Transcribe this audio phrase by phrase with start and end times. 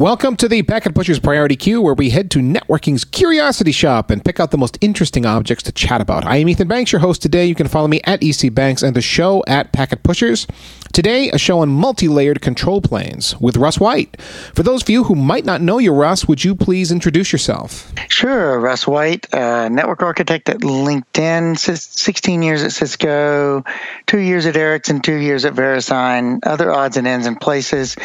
[0.00, 4.24] Welcome to the Packet Pushers Priority Queue, where we head to networking's curiosity shop and
[4.24, 6.24] pick out the most interesting objects to chat about.
[6.24, 7.44] I am Ethan Banks, your host today.
[7.44, 10.46] You can follow me at EC Banks and the show at Packet Pushers.
[10.94, 14.20] Today, a show on multi-layered control planes with Russ White.
[14.54, 17.92] For those of you who might not know you, Russ, would you please introduce yourself?
[18.08, 23.62] Sure, Russ White, uh, network architect at LinkedIn, 16 years at Cisco,
[24.06, 27.96] two years at Ericsson, two years at VeriSign, other odds and ends and places,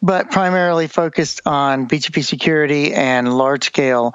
[0.00, 4.14] but primarily focused on BGP security and large scale,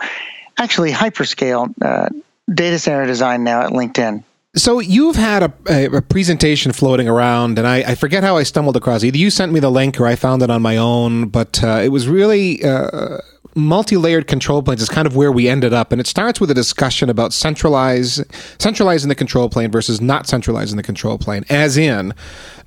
[0.57, 2.09] actually hyperscale uh,
[2.53, 4.23] data center design now at LinkedIn.
[4.55, 8.43] So you've had a, a, a presentation floating around, and I, I, forget how I
[8.43, 9.03] stumbled across.
[9.03, 9.07] It.
[9.07, 11.27] Either you sent me the link, or I found it on my own.
[11.27, 13.19] But uh, it was really uh,
[13.57, 16.53] multi-layered control planes is kind of where we ended up, and it starts with a
[16.53, 18.23] discussion about centralize
[18.57, 22.13] centralizing the control plane versus not centralizing the control plane, as in.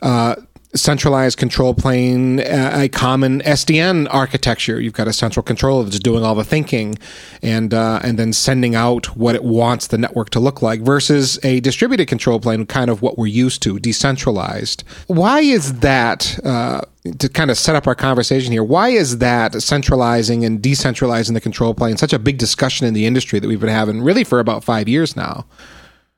[0.03, 0.37] Uh,
[0.75, 4.81] centralized control plane, a common SDN architecture.
[4.81, 6.99] You've got a central controller that's doing all the thinking,
[7.43, 10.81] and uh, and then sending out what it wants the network to look like.
[10.81, 14.85] Versus a distributed control plane, kind of what we're used to, decentralized.
[15.07, 16.39] Why is that?
[16.45, 16.83] Uh,
[17.19, 21.41] to kind of set up our conversation here, why is that centralizing and decentralizing the
[21.41, 24.39] control plane such a big discussion in the industry that we've been having really for
[24.39, 25.47] about five years now?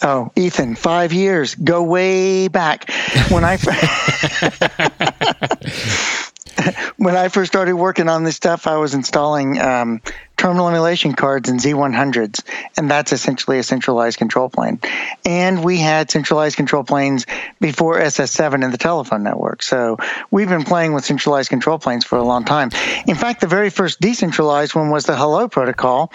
[0.04, 1.54] Oh, Ethan, five years.
[1.54, 2.90] Go way back.
[3.30, 3.56] When I
[6.96, 10.00] when I first started working on this stuff, I was installing um,
[10.42, 12.42] terminal emulation cards and Z100s,
[12.76, 14.80] and that's essentially a centralized control plane.
[15.24, 17.26] And we had centralized control planes
[17.60, 19.62] before SS7 in the telephone network.
[19.62, 19.98] So
[20.32, 22.70] we've been playing with centralized control planes for a long time.
[23.06, 26.12] In fact, the very first decentralized one was the Hello protocol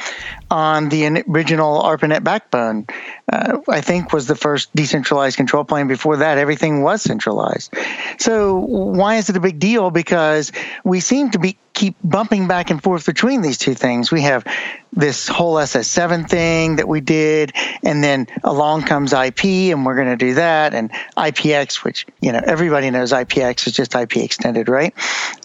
[0.52, 2.86] on the original ARPANET backbone.
[3.31, 5.88] Uh, I think was the first decentralized control plane.
[5.88, 7.73] Before that, everything was centralized.
[8.17, 9.89] So why is it a big deal?
[9.89, 10.52] Because
[10.84, 14.11] we seem to be keep bumping back and forth between these two things.
[14.11, 14.44] We have
[14.93, 20.07] this whole SS7 thing that we did, and then along comes IP, and we're going
[20.07, 24.69] to do that, and IPX, which you know everybody knows IPX is just IP extended,
[24.69, 24.94] right?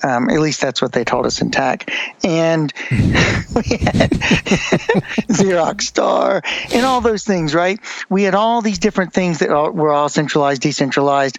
[0.02, 1.90] Um, at least that's what they told us in TAC.
[2.24, 4.10] And we had
[5.30, 7.78] Xerox Star and all those things, right?
[8.08, 11.38] We had all these different things that were all centralized, decentralized,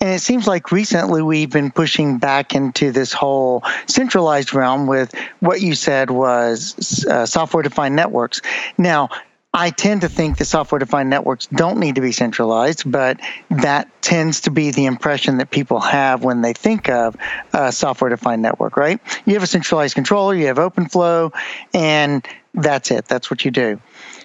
[0.00, 5.14] and it seems like recently we've been pushing back into this whole centralized realm with
[5.40, 8.40] what you said was uh, software defined networks.
[8.78, 9.10] Now,
[9.52, 13.18] I tend to think that software defined networks don't need to be centralized, but
[13.50, 17.16] that tends to be the impression that people have when they think of
[17.52, 19.00] a software defined network, right?
[19.26, 21.34] You have a centralized controller, you have OpenFlow,
[21.74, 22.24] and
[22.54, 23.06] that's it.
[23.06, 23.80] That's what you do.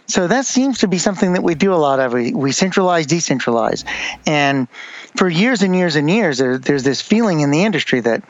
[0.08, 2.14] So that seems to be something that we do a lot of.
[2.14, 3.84] We, we centralize, decentralize.
[4.28, 4.68] And
[5.16, 8.24] for years and years and years, there, there's this feeling in the industry that,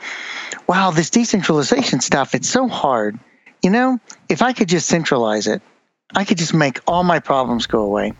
[0.66, 3.18] wow, this decentralization stuff, it's so hard.
[3.66, 5.60] You know, if I could just centralize it,
[6.14, 8.12] I could just make all my problems go away.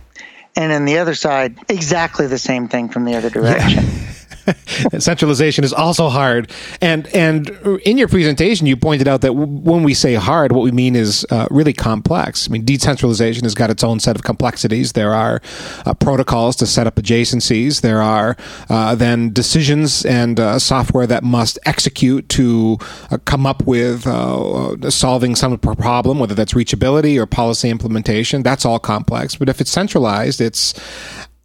[0.57, 3.85] And then the other side, exactly the same thing from the other direction.
[3.85, 4.13] Yeah.
[4.99, 6.51] centralization is also hard.
[6.81, 7.51] And and
[7.85, 11.27] in your presentation, you pointed out that when we say hard, what we mean is
[11.31, 12.49] uh, really complex.
[12.49, 14.93] I mean, decentralization has got its own set of complexities.
[14.93, 15.41] There are
[15.85, 17.81] uh, protocols to set up adjacencies.
[17.81, 18.37] There are
[18.69, 22.79] uh, then decisions and uh, software that must execute to
[23.11, 28.43] uh, come up with uh, solving some problem, whether that's reachability or policy implementation.
[28.43, 29.37] That's all complex.
[29.37, 30.75] But if it's centralized, it's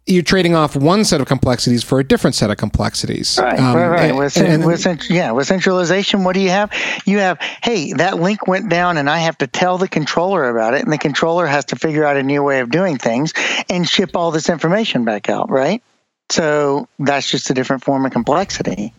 [0.06, 3.38] you're trading off one set of complexities for a different set of complexities.
[3.40, 4.10] Right, um, right, right.
[4.10, 6.72] And, with, and, with, yeah, with centralization, what do you have?
[7.04, 10.74] You have, hey, that link went down, and I have to tell the controller about
[10.74, 13.32] it, and the controller has to figure out a new way of doing things
[13.70, 15.82] and ship all this information back out, right?
[16.30, 18.92] So that's just a different form of complexity.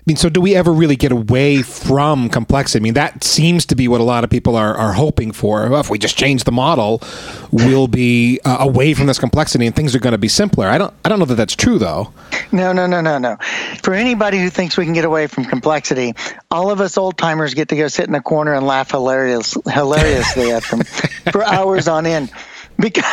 [0.00, 2.80] I mean, so do we ever really get away from complexity?
[2.80, 5.68] I mean, that seems to be what a lot of people are, are hoping for.
[5.68, 7.02] Well, if we just change the model,
[7.50, 10.68] we'll be uh, away from this complexity and things are going to be simpler.
[10.68, 12.14] I don't, I don't know that that's true, though.
[12.50, 13.36] No, no, no, no, no.
[13.82, 16.14] For anybody who thinks we can get away from complexity,
[16.50, 19.54] all of us old timers get to go sit in a corner and laugh hilarious,
[19.70, 20.82] hilariously at them
[21.30, 22.32] for hours on end
[22.78, 23.04] because.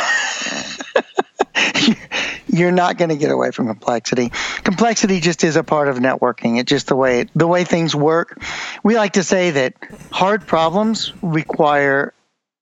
[2.48, 4.31] You're not going to get away from complexity.
[4.63, 6.59] Complexity just is a part of networking.
[6.59, 8.42] It's just the way the way things work.
[8.83, 9.74] We like to say that
[10.12, 12.13] hard problems require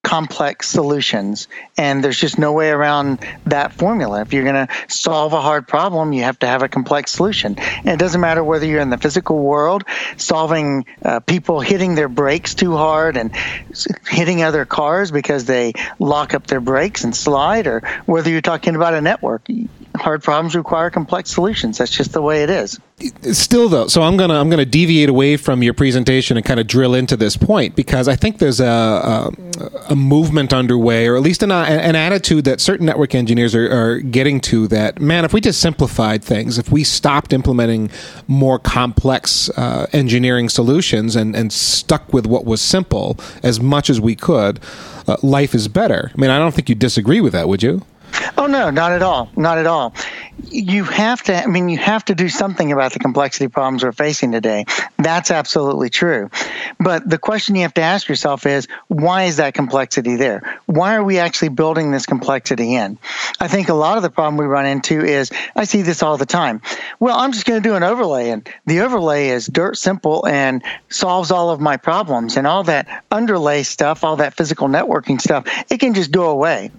[0.06, 1.48] complex solutions.
[1.78, 4.22] And there's just no way around that formula.
[4.22, 7.56] If you're going to solve a hard problem, you have to have a complex solution.
[7.58, 9.84] And it doesn't matter whether you're in the physical world,
[10.16, 13.36] solving uh, people hitting their brakes too hard and
[14.08, 18.76] hitting other cars because they lock up their brakes and slide, or whether you're talking
[18.76, 19.42] about a network
[19.96, 21.78] hard problems require complex solutions.
[21.78, 22.80] That's just the way it is.
[23.34, 26.68] Still, though, so I'm gonna I'm gonna deviate away from your presentation and kind of
[26.68, 29.32] drill into this point because I think there's a a,
[29.90, 34.00] a movement underway, or at least an, an attitude that certain network engineers are, are
[34.00, 34.68] getting to.
[34.68, 37.92] That man, if we just simplified things, if we stopped implementing
[38.28, 44.00] more complex uh, engineering solutions and and stuck with what was simple as much as
[44.00, 44.62] we could,
[45.08, 46.12] uh, life is better.
[46.16, 47.82] I mean, I don't think you disagree with that, would you?
[48.38, 49.94] Oh no, not at all, not at all.
[50.44, 51.44] You have to.
[51.44, 54.66] I mean, you have to do something about the complexity problems we're facing today.
[54.98, 56.30] That's absolutely true.
[56.80, 60.60] But the question you have to ask yourself is, why is that complexity there?
[60.66, 62.98] Why are we actually building this complexity in?
[63.40, 66.18] I think a lot of the problem we run into is, I see this all
[66.18, 66.62] the time.
[67.00, 70.64] Well, I'm just going to do an overlay, and the overlay is dirt simple and
[70.90, 75.46] solves all of my problems, and all that underlay stuff, all that physical networking stuff,
[75.70, 76.72] it can just go away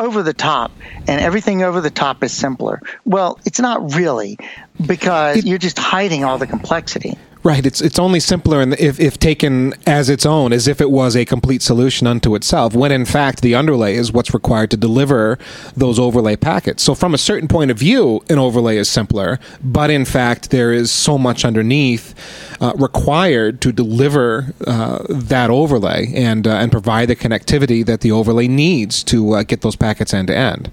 [0.00, 0.72] over the top
[1.06, 2.80] and everything over the top is simpler.
[3.04, 4.38] Well, it's not really
[4.84, 7.16] because you're just hiding all the complexity.
[7.42, 7.64] Right.
[7.64, 11.24] It's it's only simpler if, if taken as its own, as if it was a
[11.24, 15.38] complete solution unto itself, when in fact the underlay is what's required to deliver
[15.74, 16.82] those overlay packets.
[16.82, 20.70] So from a certain point of view, an overlay is simpler, but in fact there
[20.70, 22.14] is so much underneath
[22.60, 28.12] uh, required to deliver uh, that overlay and uh, and provide the connectivity that the
[28.12, 30.70] overlay needs to uh, get those packets end to end.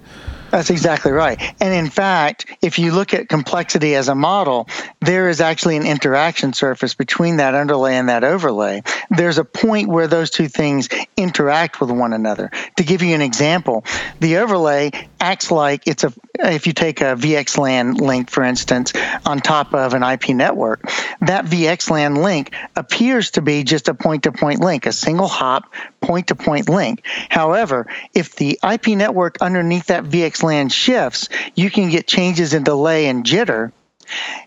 [0.50, 1.40] That's exactly right.
[1.60, 4.66] And in fact, if you look at complexity as a model,
[5.00, 8.82] there is actually an interaction surface between that underlay and that overlay.
[9.10, 12.50] There's a point where those two things interact with one another.
[12.76, 13.84] To give you an example,
[14.20, 14.90] the overlay
[15.20, 18.92] acts like it's a if you take a VXLAN link, for instance,
[19.26, 20.82] on top of an IP network,
[21.20, 25.72] that VXLAN link appears to be just a point to point link, a single hop
[26.00, 27.02] point to point link.
[27.28, 33.06] However, if the IP network underneath that VXLAN shifts, you can get changes in delay
[33.06, 33.72] and jitter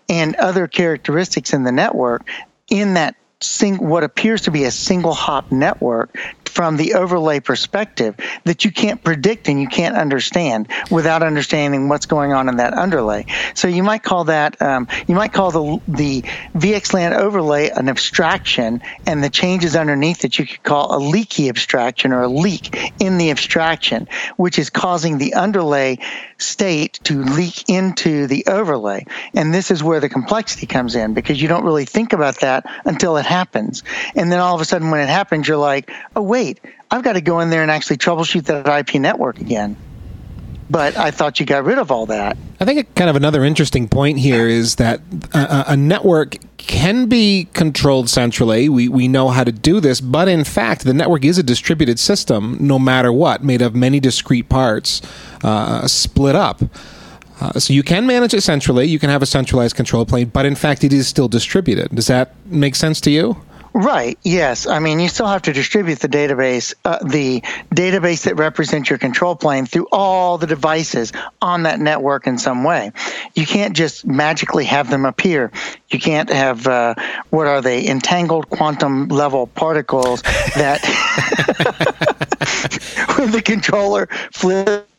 [0.10, 2.28] and other characteristics in the network
[2.70, 8.16] in that sing, what appears to be a single hop network from the overlay perspective
[8.44, 12.74] that you can't predict and you can't understand without understanding what's going on in that
[12.74, 13.26] underlay.
[13.56, 18.82] So you might call that um, you might call the the VXLAN overlay an abstraction,
[19.06, 23.18] and the changes underneath that you could call a leaky abstraction or a leak in
[23.18, 24.08] the abstraction,
[24.38, 25.98] which is causing the underlay
[26.42, 29.06] state to leak into the overlay.
[29.34, 32.66] And this is where the complexity comes in because you don't really think about that
[32.86, 33.84] until it happens.
[34.16, 36.60] And then all of a sudden, when it happens, you're like, oh, wait,
[36.90, 39.78] I've got to go in there and actually troubleshoot that IP network again.
[40.70, 42.38] But I thought you got rid of all that.
[42.60, 45.02] I think kind of another interesting point here is that
[45.34, 48.70] a, a network can be controlled centrally.
[48.70, 52.00] We, we know how to do this, but in fact, the network is a distributed
[52.00, 55.02] system, no matter what, made of many discrete parts
[55.44, 56.62] uh, split up.
[57.40, 58.86] Uh, so you can manage it centrally.
[58.86, 61.94] You can have a centralized control plane, but in fact, it is still distributed.
[61.96, 63.42] Does that make sense to you?
[63.74, 64.20] Right.
[64.24, 64.68] Yes.
[64.68, 67.42] I mean, you still have to distribute the database, uh, the
[67.74, 72.66] database that represents your control plane through all the devices on that network in some
[72.66, 72.92] way.
[73.34, 75.52] You can't just magically have them appear.
[75.90, 76.96] You can't have uh,
[77.30, 80.82] what are they entangled quantum level particles that
[83.16, 84.91] when the controller flips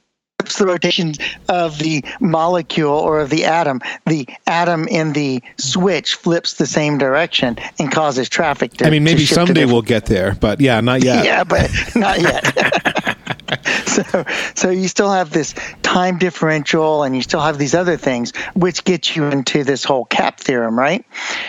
[0.50, 1.14] the rotation
[1.48, 6.98] of the molecule or of the atom, the atom in the switch flips the same
[6.98, 8.86] direction and causes traffic to.
[8.86, 11.24] I mean, maybe someday we'll get there, but yeah, not yet.
[11.24, 13.18] yeah, but not yet.
[13.86, 14.24] so,
[14.54, 18.84] so you still have this time differential, and you still have these other things, which
[18.84, 21.04] get you into this whole CAP theorem, right?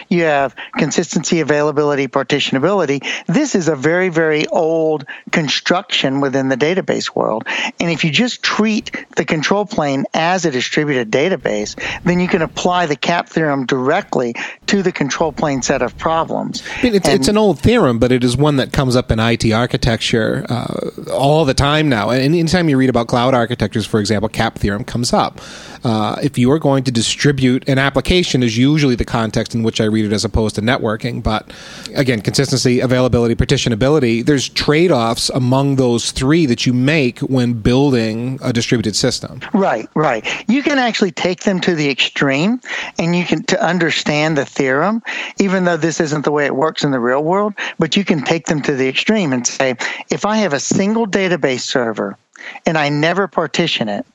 [0.09, 3.05] You have consistency, availability, partitionability.
[3.27, 7.45] This is a very, very old construction within the database world,
[7.79, 12.41] and if you just treat the control plane as a distributed database, then you can
[12.41, 14.35] apply the CAP theorem directly
[14.67, 16.63] to the control plane set of problems.
[16.79, 19.11] I mean, it's, and, it's an old theorem, but it is one that comes up
[19.11, 22.09] in IT architecture uh, all the time now.
[22.09, 25.41] And anytime you read about cloud architectures, for example, CAP theorem comes up.
[25.83, 29.81] Uh, if you are going to distribute an application, is usually the context in which
[29.81, 31.21] I read it as opposed to networking.
[31.21, 31.51] But
[31.95, 38.39] again, consistency, availability, partitionability, there's trade offs among those three that you make when building
[38.41, 39.41] a distributed system.
[39.53, 40.25] Right, right.
[40.49, 42.61] You can actually take them to the extreme
[42.97, 45.01] and you can to understand the theorem,
[45.39, 48.23] even though this isn't the way it works in the real world, but you can
[48.23, 49.75] take them to the extreme and say,
[50.09, 52.17] if I have a single database server
[52.65, 54.05] and I never partition it,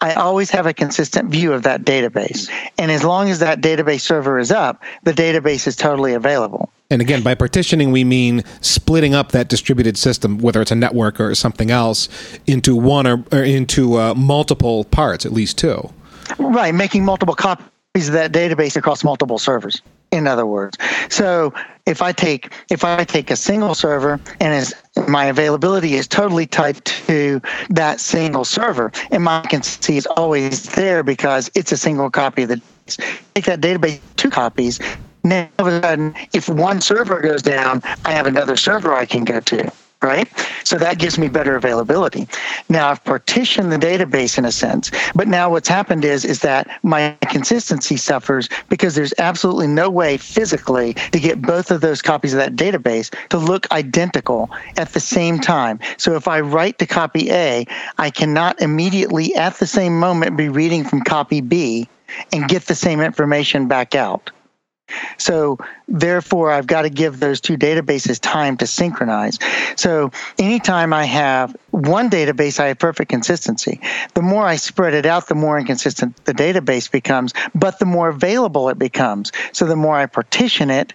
[0.00, 2.50] I always have a consistent view of that database.
[2.78, 6.70] And as long as that database server is up, the database is totally available.
[6.90, 11.20] And again, by partitioning, we mean splitting up that distributed system, whether it's a network
[11.20, 12.08] or something else,
[12.46, 15.90] into one or, or into uh, multiple parts, at least two.
[16.38, 19.80] Right, making multiple copies of that database across multiple servers.
[20.12, 20.76] In other words,
[21.08, 21.54] so
[21.86, 24.74] if I take if I take a single server and as
[25.08, 27.40] my availability is totally tied to
[27.70, 32.50] that single server, and my consistency is always there because it's a single copy of
[32.50, 32.60] the
[33.34, 34.78] take that database two copies.
[35.24, 39.06] Now, all of a sudden, if one server goes down, I have another server I
[39.06, 40.28] can go to right?
[40.64, 42.26] So that gives me better availability.
[42.68, 46.80] Now I've partitioned the database in a sense, but now what's happened is is that
[46.82, 52.32] my consistency suffers because there's absolutely no way physically to get both of those copies
[52.34, 55.78] of that database to look identical at the same time.
[55.96, 57.66] So if I write to copy A,
[57.98, 61.88] I cannot immediately at the same moment be reading from copy B
[62.32, 64.30] and get the same information back out.
[65.18, 65.58] So
[65.88, 69.38] therefore, I've got to give those two databases time to synchronize.
[69.76, 73.80] So anytime I have one database, I have perfect consistency.
[74.14, 78.08] The more I spread it out, the more inconsistent the database becomes, but the more
[78.08, 79.32] available it becomes.
[79.52, 80.92] So the more I partition it,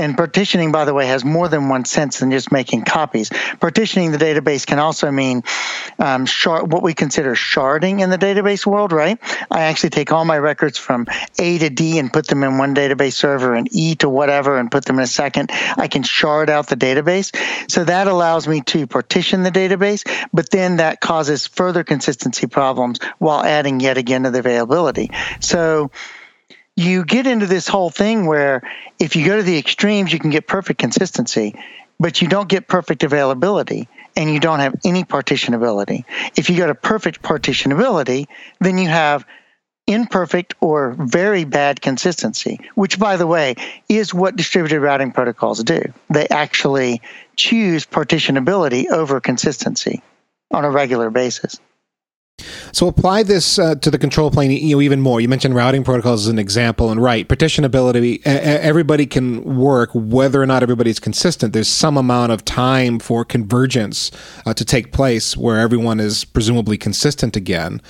[0.00, 3.30] and partitioning, by the way, has more than one sense than just making copies.
[3.60, 5.42] Partitioning the database can also mean
[5.98, 9.18] um, shard, what we consider sharding in the database world, right?
[9.50, 11.06] I actually take all my records from
[11.38, 14.70] A to D and put them in one database server and E to whatever and
[14.70, 15.50] put them in a second.
[15.52, 17.36] I can shard out the database.
[17.70, 20.02] So that allows me to partition the database,
[20.32, 25.10] but then that causes further consistency problems while adding yet again to the availability.
[25.40, 25.90] So,
[26.76, 28.62] you get into this whole thing where
[28.98, 31.54] if you go to the extremes, you can get perfect consistency,
[31.98, 36.04] but you don't get perfect availability and you don't have any partitionability.
[36.36, 38.26] If you go to perfect partitionability,
[38.60, 39.26] then you have
[39.86, 43.56] imperfect or very bad consistency, which, by the way,
[43.88, 45.82] is what distributed routing protocols do.
[46.08, 47.02] They actually
[47.36, 50.02] choose partitionability over consistency
[50.52, 51.58] on a regular basis.
[52.72, 55.20] So apply this uh, to the control plane you know, even more.
[55.20, 58.20] You mentioned routing protocols as an example, and right, partitionability.
[58.24, 61.52] Everybody can work whether or not everybody's consistent.
[61.52, 64.10] There's some amount of time for convergence
[64.46, 67.80] uh, to take place where everyone is presumably consistent again.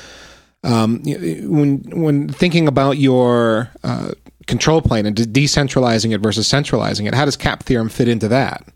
[0.63, 4.13] Um, when when thinking about your uh,
[4.47, 8.29] control plane and de- decentralizing it versus centralizing it, how does CAP theorem fit into
[8.29, 8.67] that?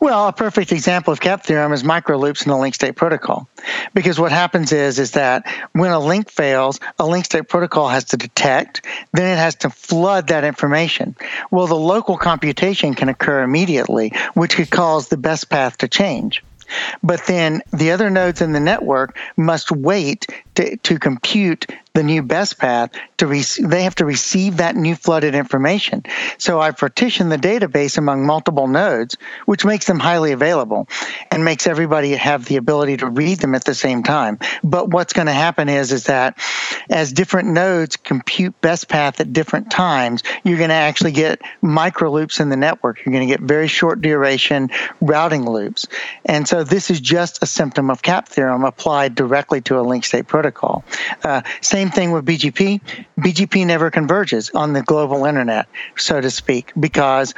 [0.00, 3.48] Well, a perfect example of CAP theorem is microloops in the link state protocol.
[3.92, 8.04] Because what happens is is that when a link fails, a link state protocol has
[8.06, 11.16] to detect, then it has to flood that information.
[11.50, 16.42] Well, the local computation can occur immediately, which could cause the best path to change.
[17.02, 22.22] But then the other nodes in the network must wait to, to compute the new
[22.22, 26.02] best path to re- they have to receive that new flooded information.
[26.38, 30.88] So I partition the database among multiple nodes, which makes them highly available
[31.30, 34.40] and makes everybody have the ability to read them at the same time.
[34.64, 36.36] But what's going to happen is is that
[36.90, 42.10] as different nodes compute best path at different times, you're going to actually get micro
[42.10, 43.04] loops in the network.
[43.04, 44.68] You're going to get very short duration
[45.00, 45.86] routing loops.
[46.24, 50.04] And so this is just a symptom of CAP theorem applied directly to a link
[50.04, 50.84] state protocol.
[51.22, 52.80] Uh, same same thing with BGP.
[53.18, 55.66] BGP never converges on the global internet,
[55.98, 57.34] so to speak, because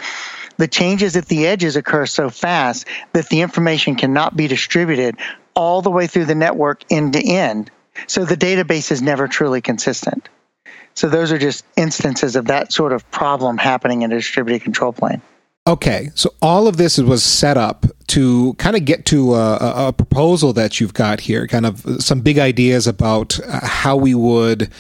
[0.56, 5.16] the changes at the edges occur so fast that the information cannot be distributed
[5.54, 7.72] all the way through the network end to end.
[8.06, 10.28] So the database is never truly consistent.
[10.94, 14.92] So those are just instances of that sort of problem happening in a distributed control
[14.92, 15.22] plane.
[15.68, 19.92] Okay, so all of this was set up to kind of get to a, a,
[19.92, 24.70] proposal that you've got here, kind of some big ideas about uh, how we would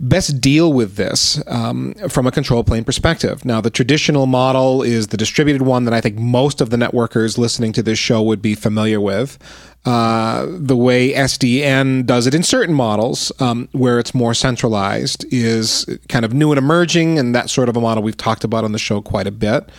[0.00, 3.44] best deal with this um, from a control plane perspective.
[3.44, 7.38] Now, the traditional model is the distributed one that I think most of the networkers
[7.38, 9.38] listening to this show would be familiar with.
[9.84, 15.86] Uh, the way SDN does it in certain models, um, where it's more centralized, is
[16.08, 18.72] kind of new and emerging, and that sort of a model we've talked about on
[18.72, 19.70] the show quite a bit.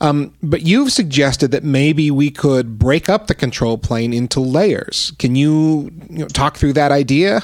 [0.00, 5.12] Um, but you've suggested that maybe we could break up the control plane into layers.
[5.18, 7.42] Can you, you know, talk through that idea?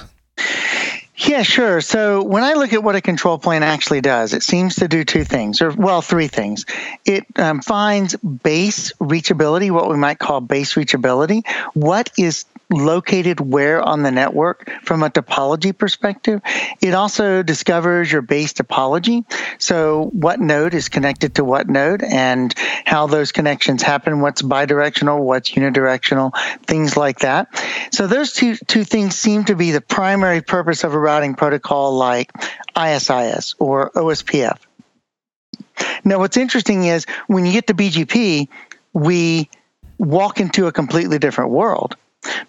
[1.18, 1.80] Yeah, sure.
[1.80, 5.02] So when I look at what a control plane actually does, it seems to do
[5.02, 6.66] two things, or well, three things.
[7.06, 11.46] It um, finds base reachability, what we might call base reachability.
[11.72, 16.40] What is located where on the network from a topology perspective.
[16.80, 19.24] It also discovers your base topology.
[19.58, 22.52] So what node is connected to what node and
[22.84, 26.32] how those connections happen, what's bidirectional, what's unidirectional,
[26.66, 27.48] things like that.
[27.92, 31.94] So those two, two things seem to be the primary purpose of a routing protocol
[31.96, 32.32] like
[32.74, 34.58] ISIS or OSPF.
[36.04, 38.48] Now, what's interesting is when you get to BGP,
[38.92, 39.50] we
[39.98, 41.96] walk into a completely different world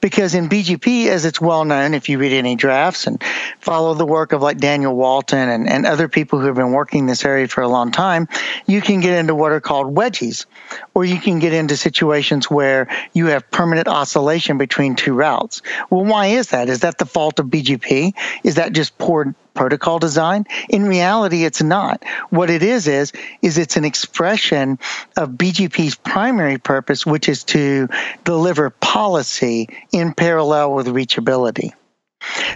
[0.01, 3.21] Because in BGP, as it's well known, if you read any drafts and
[3.59, 7.05] follow the work of like Daniel Walton and, and other people who have been working
[7.05, 8.27] this area for a long time,
[8.65, 10.45] you can get into what are called wedgies,
[10.93, 15.61] or you can get into situations where you have permanent oscillation between two routes.
[15.89, 16.69] Well, why is that?
[16.69, 18.13] Is that the fault of BGP?
[18.43, 20.45] Is that just poor protocol design.
[20.69, 22.03] In reality, it's not.
[22.29, 23.11] What it is is
[23.41, 24.79] is it's an expression
[25.17, 27.89] of BGP's primary purpose, which is to
[28.23, 31.73] deliver policy in parallel with reachability.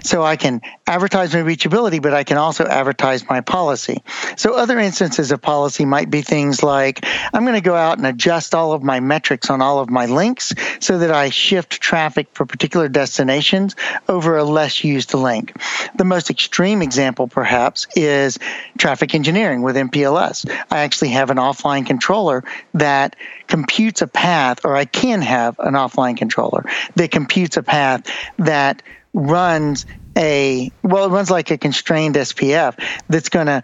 [0.03, 4.01] So I can advertise my reachability, but I can also advertise my policy.
[4.35, 8.07] So other instances of policy might be things like I'm going to go out and
[8.07, 12.27] adjust all of my metrics on all of my links so that I shift traffic
[12.33, 13.75] for particular destinations
[14.09, 15.55] over a less used link.
[15.95, 18.39] The most extreme example, perhaps, is
[18.77, 20.49] traffic engineering with MPLS.
[20.71, 23.15] I actually have an offline controller that
[23.47, 26.65] computes a path, or I can have an offline controller
[26.95, 28.81] that computes a path that
[29.13, 29.85] runs
[30.17, 32.77] a well, it runs like a constrained SPF
[33.07, 33.63] that's going to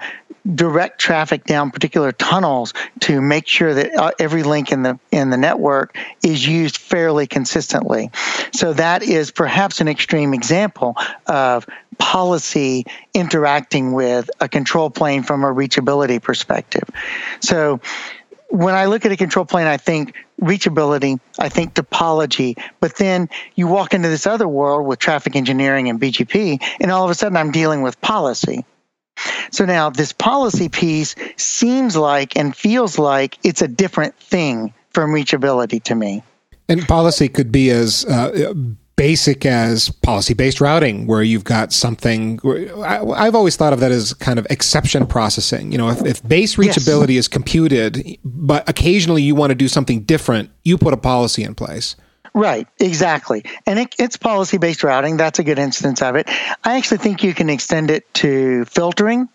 [0.56, 5.30] direct traffic down particular tunnels to make sure that uh, every link in the in
[5.30, 8.12] the network is used fairly consistently.
[8.54, 10.96] So that is perhaps an extreme example
[11.27, 16.88] of policy interacting with a control plane from a reachability perspective.
[17.42, 17.82] So
[18.50, 23.29] when I look at a control plane, I think reachability, I think topology, but then
[23.56, 27.15] you walk into this other world with traffic engineering and BGP, and all of a
[27.15, 28.65] sudden I'm dealing with policy.
[29.51, 35.12] So now this policy piece seems like and feels like it's a different thing from
[35.12, 36.24] reachability to me.
[36.70, 38.53] And policy could be as uh,
[38.98, 42.39] basic as policy based routing, where you've got something.
[42.84, 45.72] I, have always thought of that as kind of exception processing.
[45.72, 47.20] You know, if, if base reachability yes.
[47.20, 51.56] is computed, but occasionally you want to do something different, you put a policy in
[51.56, 51.96] place.
[52.34, 53.44] Right, exactly.
[53.66, 55.18] And it, it's policy based routing.
[55.18, 56.30] That's a good instance of it.
[56.63, 59.30] I actually think you can extend it to filtering,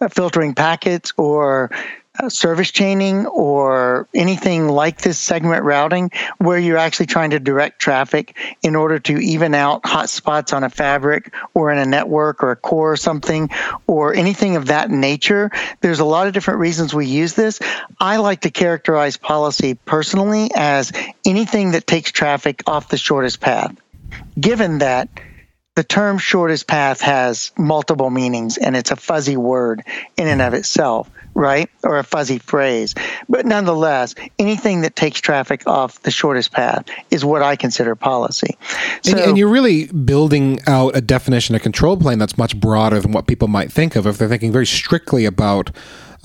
[0.00, 1.70] uh, filtering packets, or
[2.16, 7.80] Uh, service chaining or anything like this segment routing where you're actually trying to direct
[7.80, 12.52] traffic in order to even out hotspots on a fabric or in a network or
[12.52, 13.50] a core or something
[13.88, 15.50] or anything of that nature.
[15.80, 17.58] There's a lot of different reasons we use this.
[17.98, 20.92] I like to characterize policy personally as
[21.24, 23.74] anything that takes traffic off the shortest path.
[24.38, 25.08] Given that
[25.74, 29.82] the term shortest path has multiple meanings and it's a fuzzy word
[30.16, 31.68] in and of itself right?
[31.82, 32.94] Or a fuzzy phrase.
[33.28, 38.56] But nonetheless, anything that takes traffic off the shortest path is what I consider policy.
[39.02, 43.00] So, and, and, you're really building out a definition of control plane that's much broader
[43.00, 45.70] than what people might think of if they're thinking very strictly about.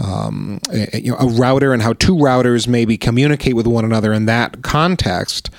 [0.02, 4.13] Um, a, you know, a router and how two routers maybe communicate with one another
[4.13, 5.50] in that context.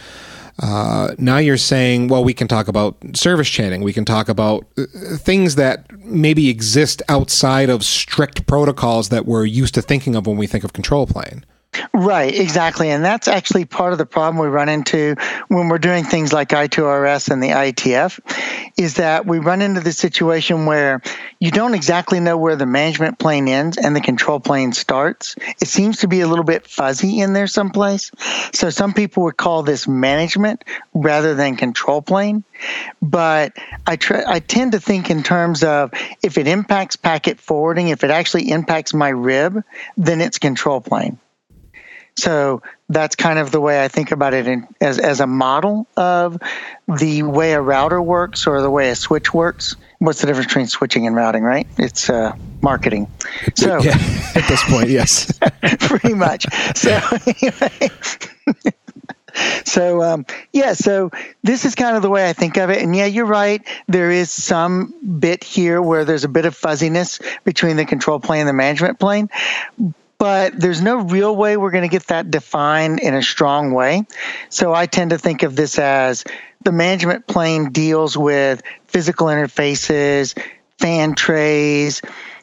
[0.61, 3.83] Uh, now you're saying, well, we can talk about service chaining.
[3.83, 4.85] We can talk about uh,
[5.17, 10.37] things that maybe exist outside of strict protocols that we're used to thinking of when
[10.37, 11.45] we think of control plane.
[11.93, 12.91] Right, exactly.
[12.91, 15.17] And that's actually part of the problem we run into
[15.49, 18.21] when we're doing things like I2RS and the IETF
[18.77, 21.03] is that we run into the situation where
[21.39, 25.37] you don't exactly know where the management plane ends and the control plane starts.
[25.61, 28.11] It seems to be a little bit fuzzy in there someplace.
[28.53, 30.65] So some people would call this management
[30.95, 32.45] rather than control plane.
[33.03, 37.89] But I try, I tend to think in terms of if it impacts packet forwarding,
[37.89, 39.63] if it actually impacts my rib,
[39.97, 41.19] then it's control plane.
[42.21, 45.87] So that's kind of the way I think about it in, as, as a model
[45.97, 46.39] of
[46.99, 49.77] the way a router works or the way a switch works.
[49.99, 51.67] What's the difference between switching and routing, right?
[51.79, 53.09] It's uh, marketing.
[53.55, 53.97] So yeah,
[54.35, 55.33] at this point, yes,
[55.81, 56.47] pretty much.
[56.75, 57.91] So anyway.
[59.65, 61.09] so um, yeah so
[61.45, 64.11] this is kind of the way i think of it and yeah you're right there
[64.11, 68.49] is some bit here where there's a bit of fuzziness between the control plane and
[68.49, 69.31] the management plane
[70.21, 74.07] but there's no real way we're going to get that defined in a strong way.
[74.51, 76.25] So I tend to think of this as
[76.63, 80.39] the management plane deals with physical interfaces,
[80.79, 82.03] fan trays,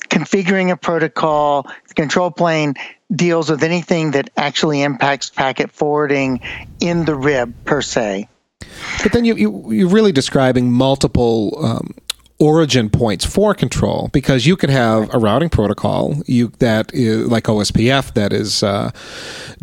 [0.09, 1.67] configuring a protocol.
[1.87, 2.73] The control plane
[3.15, 6.41] deals with anything that actually impacts packet forwarding
[6.79, 8.27] in the rib per se.
[9.03, 11.93] But then you, you you're really describing multiple um,
[12.39, 17.45] origin points for control because you could have a routing protocol you that is like
[17.45, 18.91] OSPF that is uh,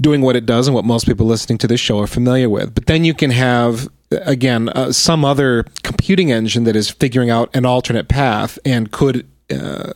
[0.01, 2.75] doing what it does and what most people listening to this show are familiar with.
[2.75, 7.55] But then you can have again uh, some other computing engine that is figuring out
[7.55, 9.93] an alternate path and could uh,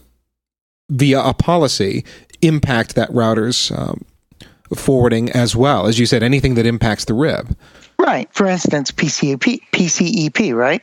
[0.88, 2.04] via a policy
[2.42, 4.04] impact that router's um,
[4.74, 7.56] forwarding as well as you said anything that impacts the rib
[7.98, 8.32] Right.
[8.32, 10.80] For instance, PCEP, PCEP, right?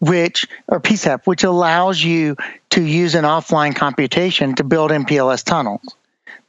[0.00, 2.36] Which, or PCEP, which allows you
[2.70, 5.94] to use an offline computation to build MPLS tunnels.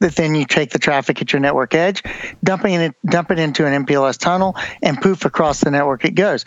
[0.00, 2.02] That then you take the traffic at your network edge,
[2.42, 6.44] dumping it, dump it into an MPLS tunnel, and poof, across the network it goes.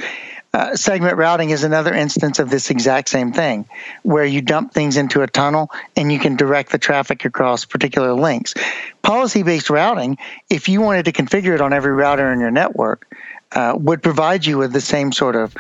[0.56, 3.68] Uh, segment routing is another instance of this exact same thing,
[4.04, 8.14] where you dump things into a tunnel and you can direct the traffic across particular
[8.14, 8.54] links.
[9.02, 10.18] Policy based routing,
[10.50, 13.06] if you wanted to configure it on every router in your network,
[13.52, 15.54] uh, would provide you with the same sort of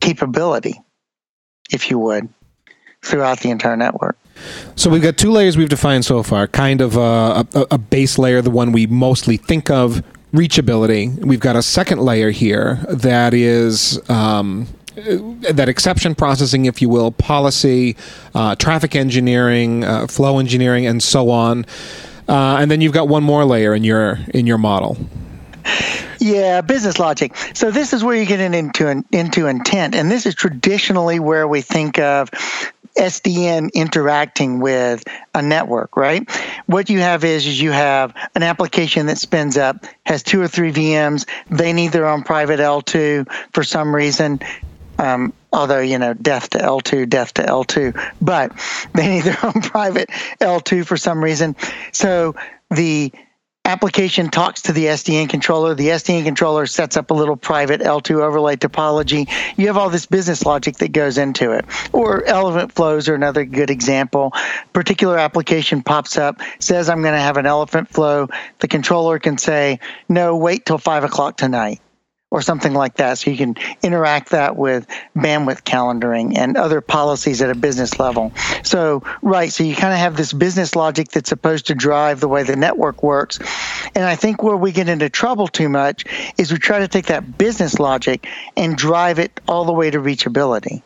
[0.00, 0.81] capability,
[1.72, 2.28] if you would,
[3.02, 4.16] throughout the entire network.
[4.76, 6.46] So we've got two layers we've defined so far.
[6.46, 11.16] Kind of a, a, a, base layer, the one we mostly think of, reachability.
[11.24, 14.00] We've got a second layer here that is.
[14.10, 17.96] Um, that exception processing, if you will, policy,
[18.34, 21.64] uh, traffic engineering, uh, flow engineering, and so on.
[22.28, 24.98] Uh, and then you've got one more layer in your in your model.
[26.20, 27.36] Yeah, business logic.
[27.54, 31.60] So this is where you get into into intent, and this is traditionally where we
[31.60, 32.30] think of
[32.96, 36.28] SDN interacting with a network, right?
[36.66, 40.48] What you have is, is you have an application that spins up, has two or
[40.48, 41.26] three VMs.
[41.50, 44.40] They need their own private L2 for some reason.
[44.98, 48.52] Um, although you know death to L2, death to L2, but
[48.94, 50.08] they need their own private
[50.40, 51.56] L2 for some reason.
[51.92, 52.36] So
[52.70, 53.12] the
[53.64, 55.74] application talks to the SDN controller.
[55.74, 59.30] The SDN controller sets up a little private L2 overlay topology.
[59.56, 61.64] You have all this business logic that goes into it.
[61.92, 64.32] Or elephant flows are another good example.
[64.72, 68.28] Particular application pops up, says I'm going to have an elephant flow.
[68.58, 71.80] The controller can say, no, wait till five o'clock tonight
[72.32, 73.18] or something like that.
[73.18, 78.32] So you can interact that with bandwidth calendaring and other policies at a business level.
[78.64, 79.52] So, right.
[79.52, 82.56] So you kind of have this business logic that's supposed to drive the way the
[82.56, 83.38] network works.
[83.94, 86.06] And I think where we get into trouble too much
[86.38, 89.98] is we try to take that business logic and drive it all the way to
[89.98, 90.82] reachability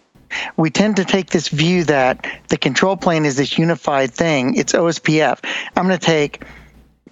[0.56, 4.56] we tend to take this view that the control plane is this unified thing.
[4.56, 5.38] It's OSPF.
[5.76, 6.42] I'm going to take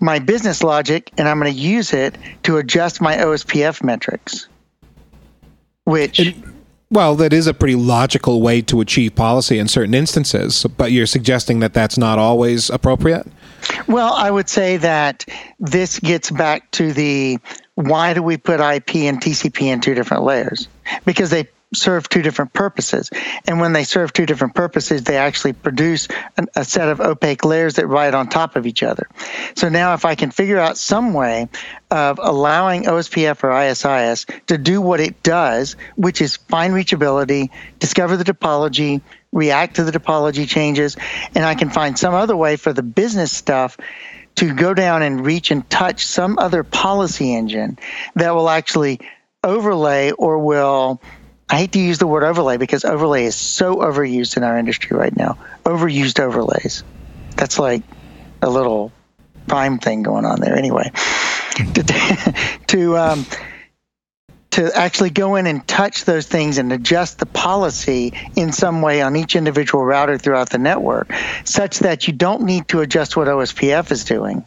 [0.00, 4.48] my business logic and I'm going to use it to adjust my OSPF metrics.
[5.84, 6.20] Which.
[6.20, 6.36] It,
[6.90, 11.06] well, that is a pretty logical way to achieve policy in certain instances, but you're
[11.06, 13.26] suggesting that that's not always appropriate?
[13.88, 15.24] Well, I would say that
[15.58, 17.38] this gets back to the
[17.74, 20.68] why do we put IP and TCP in two different layers?
[21.04, 23.10] Because they serve two different purposes.
[23.46, 27.44] And when they serve two different purposes, they actually produce an, a set of opaque
[27.44, 29.08] layers that ride on top of each other.
[29.56, 31.48] So now, if I can figure out some way
[31.90, 38.16] of allowing OSPF or ISIS to do what it does, which is find reachability, discover
[38.16, 39.00] the topology,
[39.32, 40.96] react to the topology changes,
[41.34, 43.76] and I can find some other way for the business stuff
[44.36, 47.78] to go down and reach and touch some other policy engine
[48.14, 49.00] that will actually
[49.42, 51.00] overlay or will
[51.48, 54.96] I hate to use the word overlay because overlay is so overused in our industry
[54.96, 55.38] right now.
[55.64, 56.82] Overused overlays.
[57.36, 57.82] That's like
[58.40, 58.92] a little
[59.46, 60.56] prime thing going on there.
[60.56, 60.90] Anyway,
[61.74, 62.34] to
[62.68, 63.26] to, um,
[64.52, 69.02] to actually go in and touch those things and adjust the policy in some way
[69.02, 71.12] on each individual router throughout the network,
[71.44, 74.46] such that you don't need to adjust what OSPF is doing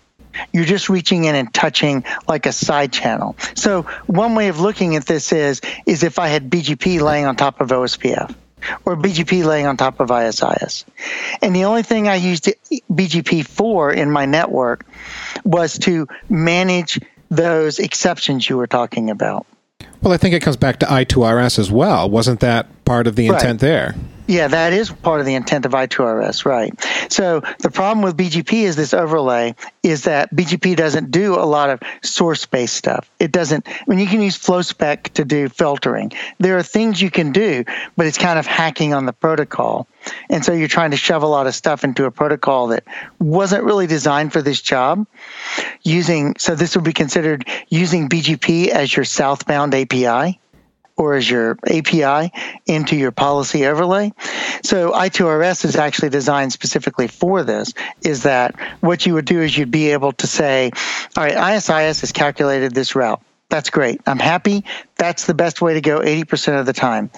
[0.54, 3.36] you're just reaching in and touching like a side channel.
[3.56, 7.36] So one way of looking at this is is if I had BGP laying on
[7.36, 8.34] top of OSPF
[8.86, 10.86] or BGP laying on top of ISIS.
[11.42, 12.52] And the only thing I used
[12.92, 14.86] BGP for in my network
[15.44, 19.46] was to manage those exceptions you were talking about.
[20.02, 22.10] Well, I think it comes back to I2RS as well.
[22.10, 23.60] Wasn't that part of the intent right.
[23.60, 23.96] there?
[24.28, 26.74] Yeah, that is part of the intent of I2RS, right.
[27.10, 31.70] So the problem with BGP is this overlay is that BGP doesn't do a lot
[31.70, 33.10] of source-based stuff.
[33.20, 36.12] It doesn't, I mean, you can use FlowSpec to do filtering.
[36.40, 37.64] There are things you can do,
[37.96, 39.88] but it's kind of hacking on the protocol.
[40.30, 42.84] And so you're trying to shove a lot of stuff into a protocol that
[43.20, 45.08] wasn't really designed for this job.
[45.84, 50.40] Using, so this would be considered using BGP as your southbound API
[50.98, 52.32] or as your API
[52.66, 54.12] into your policy overlay.
[54.64, 59.58] So I2RS is actually designed specifically for this, is that what you would do is
[59.58, 60.72] you'd be able to say,
[61.16, 63.22] all right, ISIS has calculated this route.
[63.50, 64.02] That's great.
[64.06, 64.66] I'm happy.
[64.96, 67.10] That's the best way to go 80% of the time.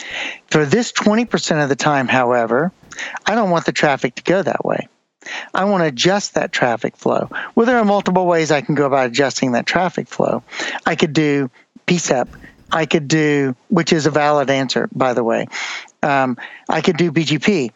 [0.48, 2.72] For this 20% of the time, however,
[3.26, 4.88] I don't want the traffic to go that way.
[5.54, 7.30] I want to adjust that traffic flow.
[7.56, 10.44] Well, there are multiple ways I can go about adjusting that traffic flow.
[10.86, 11.50] I could do
[11.88, 12.28] PCEP,
[12.71, 15.47] I could do, which is a valid answer, by the way.
[16.03, 17.71] Um, I could do BGP.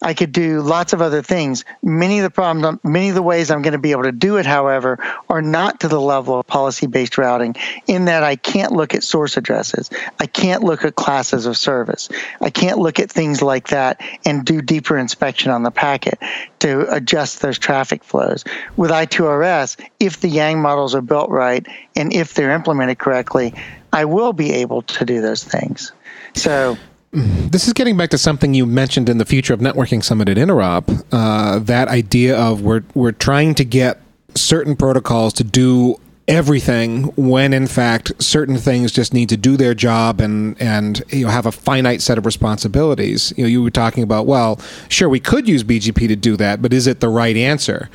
[0.00, 1.64] I could do lots of other things.
[1.82, 4.36] Many of the problems, many of the ways I'm going to be able to do
[4.36, 7.56] it, however, are not to the level of policy based routing
[7.88, 9.90] in that I can't look at source addresses.
[10.20, 12.08] I can't look at classes of service.
[12.40, 16.18] I can't look at things like that and do deeper inspection on the packet
[16.60, 18.44] to adjust those traffic flows.
[18.76, 23.52] With I2RS, if the Yang models are built right and if they're implemented correctly,
[23.92, 25.90] I will be able to do those things.
[26.34, 26.76] So,
[27.18, 30.36] this is getting back to something you mentioned in the Future of Networking Summit at
[30.36, 31.04] Interop.
[31.12, 34.00] Uh, that idea of we're we're trying to get
[34.34, 39.72] certain protocols to do everything when in fact certain things just need to do their
[39.72, 43.32] job and and you know have a finite set of responsibilities.
[43.36, 46.62] You know, you were talking about well, sure we could use BGP to do that,
[46.62, 47.88] but is it the right answer?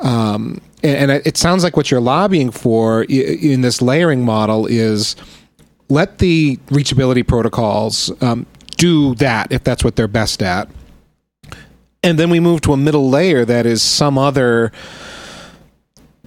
[0.00, 5.14] Um, and, and it sounds like what you're lobbying for in this layering model is
[5.90, 10.68] let the reachability protocols um, do that if that's what they're best at.
[12.02, 14.72] And then we move to a middle layer that is some other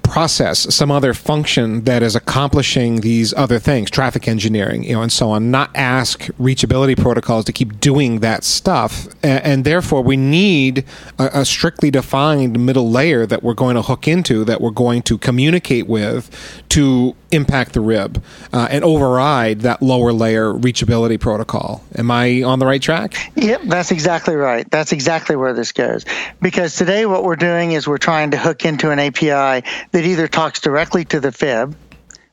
[0.04, 5.12] process, some other function that is accomplishing these other things, traffic engineering, you know, and
[5.12, 5.50] so on.
[5.50, 10.86] Not ask reachability protocols to keep doing that stuff, and, and therefore we need
[11.18, 15.02] a, a, strictly defined middle layer that we're going to hook into, that we're going
[15.04, 16.30] to communicate with
[16.70, 21.84] to impact the rib uh, and override that lower layer reachability protocol.
[21.96, 23.16] Am I on the right track?
[23.36, 24.70] Yep, that's exactly right.
[24.70, 26.06] That's exactly where this goes.
[26.42, 30.27] Because today what we're doing is we're trying to hook into an API that either
[30.27, 31.75] talks directly to the fib,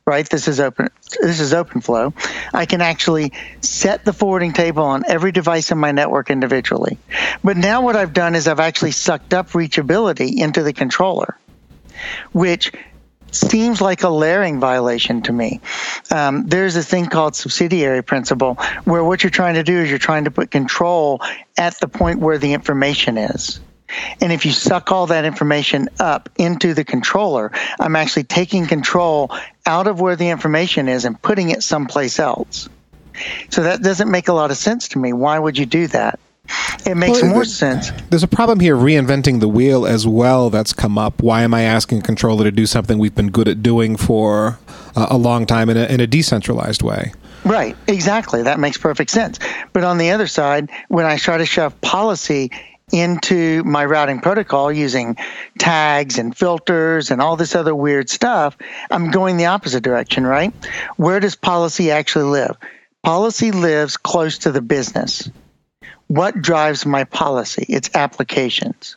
[0.06, 0.28] right?
[0.28, 0.88] This is open.
[1.20, 2.12] This is OpenFlow.
[2.52, 6.98] I can actually set the forwarding table on every device in my network individually.
[7.44, 11.36] But now what I've done is I've actually sucked up reachability into the controller,
[12.32, 12.72] which
[13.30, 15.60] seems like a layering violation to me.
[16.10, 19.98] Um, there's a thing called subsidiarity principle where what you're trying to do is you're
[19.98, 21.20] trying to put control
[21.56, 23.60] at the point where the information is.
[24.20, 29.30] And if you suck all that information up into the controller, I'm actually taking control
[29.66, 32.68] out of where the information is and putting it someplace else.
[33.50, 35.12] So that doesn't make a lot of sense to me.
[35.12, 36.18] Why would you do that?
[36.86, 37.90] It makes well, more sense.
[38.08, 41.22] There's a problem here reinventing the wheel as well that's come up.
[41.22, 44.58] Why am I asking a controller to do something we've been good at doing for
[44.96, 47.12] uh, a long time in a, in a decentralized way?
[47.44, 48.42] Right, exactly.
[48.42, 49.38] That makes perfect sense.
[49.72, 52.50] But on the other side, when I try to shove policy
[52.92, 55.16] into my routing protocol using
[55.58, 58.56] tags and filters and all this other weird stuff,
[58.90, 60.52] I'm going the opposite direction, right?
[60.96, 62.56] Where does policy actually live?
[63.02, 65.30] Policy lives close to the business
[66.10, 67.64] what drives my policy?
[67.68, 68.96] It's applications.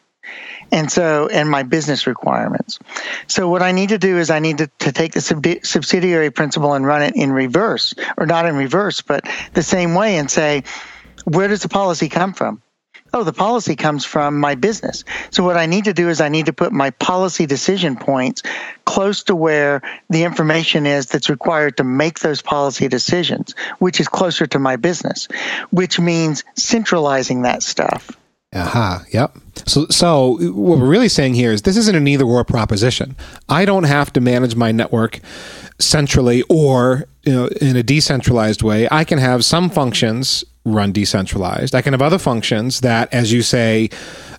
[0.72, 2.80] And so, and my business requirements.
[3.28, 6.74] So, what I need to do is I need to, to take the subsidiarity principle
[6.74, 10.64] and run it in reverse, or not in reverse, but the same way and say,
[11.26, 12.64] where does the policy come from?
[13.14, 15.04] Oh, the policy comes from my business.
[15.30, 18.42] So what I need to do is I need to put my policy decision points
[18.86, 24.08] close to where the information is that's required to make those policy decisions, which is
[24.08, 25.28] closer to my business,
[25.70, 28.12] which means centralizing that stuff.
[28.56, 28.96] Aha.
[28.98, 29.38] Uh-huh, yep.
[29.66, 33.16] So, so what we're really saying here is this isn't an either or proposition.
[33.50, 35.20] I don't have to manage my network
[35.80, 38.88] centrally or you know in a decentralized way.
[38.92, 41.76] I can have some functions run decentralized.
[41.76, 43.90] I can have other functions that, as you say,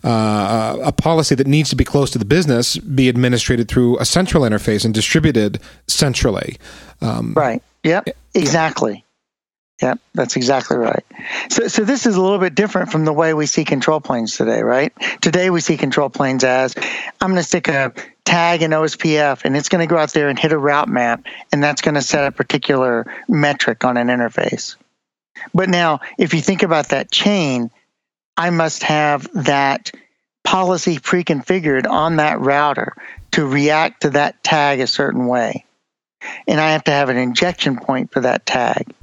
[0.03, 4.05] uh, a policy that needs to be close to the business be administrated through a
[4.05, 6.57] central interface and distributed centrally.
[7.01, 7.63] Um, right.
[7.83, 8.09] Yep.
[8.35, 9.05] Exactly.
[9.83, 9.99] Yep.
[10.15, 11.05] That's exactly right.
[11.51, 14.37] So, so this is a little bit different from the way we see control planes
[14.37, 14.93] today, right?
[15.21, 16.75] Today we see control planes as
[17.21, 17.93] I'm going to stick a
[18.25, 21.25] tag in OSPF and it's going to go out there and hit a route map
[21.53, 24.77] and that's going to set a particular metric on an interface.
[25.53, 27.71] But now, if you think about that chain,
[28.37, 29.93] I must have that
[30.45, 32.95] policy pre-configured on that router
[33.33, 35.65] to react to that tag a certain way.
[36.47, 38.95] And I have to have an injection point for that tag.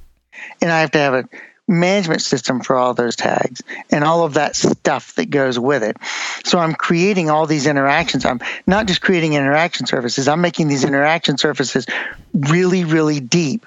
[0.61, 1.29] And I have to have a
[1.67, 5.97] management system for all those tags and all of that stuff that goes with it.
[6.43, 8.25] So I'm creating all these interactions.
[8.25, 11.85] I'm not just creating interaction surfaces, I'm making these interaction surfaces
[12.33, 13.65] really, really deep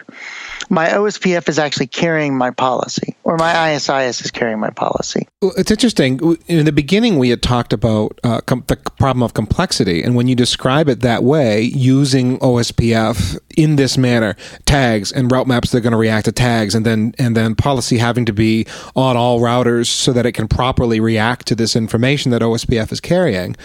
[0.71, 5.27] my OSPF is actually carrying my policy, or my ISIS is carrying my policy.
[5.41, 6.37] Well, it's interesting.
[6.47, 10.29] In the beginning, we had talked about uh, com- the problem of complexity, and when
[10.29, 15.79] you describe it that way, using OSPF in this manner, tags and route maps that
[15.79, 19.17] are going to react to tags, and then and then policy having to be on
[19.17, 23.57] all routers so that it can properly react to this information that OSPF is carrying,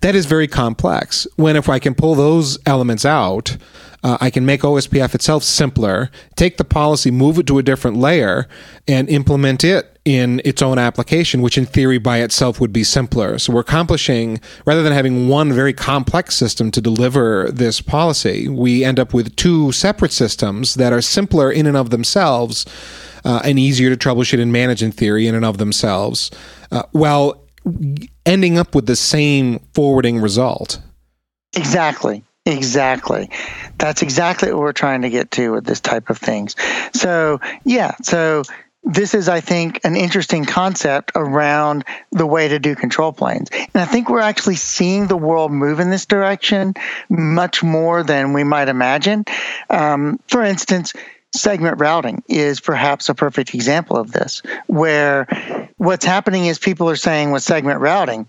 [0.00, 1.26] that is very complex.
[1.36, 3.56] When if I can pull those elements out
[4.02, 7.96] uh, I can make OSPF itself simpler, take the policy, move it to a different
[7.96, 8.48] layer,
[8.88, 13.38] and implement it in its own application, which in theory by itself would be simpler.
[13.38, 18.82] So we're accomplishing, rather than having one very complex system to deliver this policy, we
[18.84, 22.64] end up with two separate systems that are simpler in and of themselves
[23.24, 26.30] uh, and easier to troubleshoot and manage in theory in and of themselves,
[26.72, 27.44] uh, while
[28.24, 30.80] ending up with the same forwarding result.
[31.54, 32.24] Exactly.
[32.50, 33.30] Exactly.
[33.78, 36.56] That's exactly what we're trying to get to with this type of things.
[36.92, 38.42] So, yeah, so
[38.82, 43.48] this is, I think, an interesting concept around the way to do control planes.
[43.52, 46.74] And I think we're actually seeing the world move in this direction
[47.08, 49.24] much more than we might imagine.
[49.68, 50.94] Um, for instance,
[51.32, 55.26] segment routing is perhaps a perfect example of this, where
[55.76, 58.28] what's happening is people are saying with segment routing,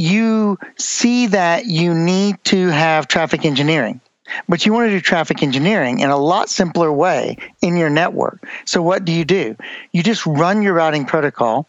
[0.00, 4.00] you see that you need to have traffic engineering
[4.48, 8.46] but you want to do traffic engineering in a lot simpler way in your network.
[8.64, 9.56] So what do you do?
[9.92, 11.66] You just run your routing protocol.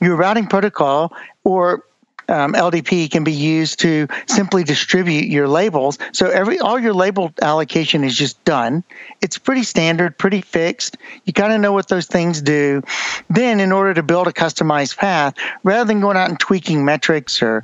[0.00, 1.12] Your routing protocol
[1.44, 1.84] or
[2.30, 5.98] um, LDP can be used to simply distribute your labels.
[6.12, 8.84] So every all your label allocation is just done.
[9.20, 10.96] It's pretty standard, pretty fixed.
[11.24, 12.82] You kind of know what those things do.
[13.28, 17.42] Then, in order to build a customized path, rather than going out and tweaking metrics
[17.42, 17.62] or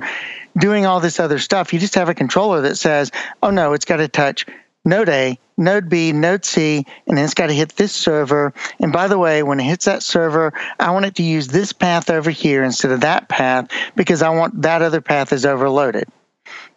[0.57, 1.73] doing all this other stuff.
[1.73, 3.11] You just have a controller that says,
[3.43, 4.45] oh no, it's got to touch
[4.85, 8.53] node A, node B, node C, and then it's got to hit this server.
[8.79, 11.73] And by the way, when it hits that server, I want it to use this
[11.73, 16.07] path over here instead of that path because I want that other path is overloaded.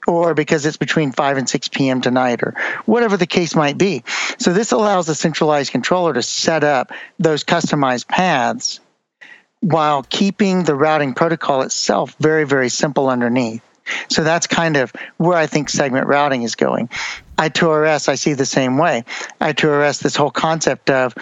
[0.06, 2.00] Or because it's between 5 and 6 p.m.
[2.00, 2.54] tonight, or
[2.86, 4.02] whatever the case might be.
[4.38, 8.80] So, this allows the centralized controller to set up those customized paths
[9.60, 13.62] while keeping the routing protocol itself very, very simple underneath.
[14.08, 16.88] So that's kind of where I think segment routing is going.
[17.40, 19.02] I2RS, I see the same way.
[19.40, 21.14] I2RS, this whole concept of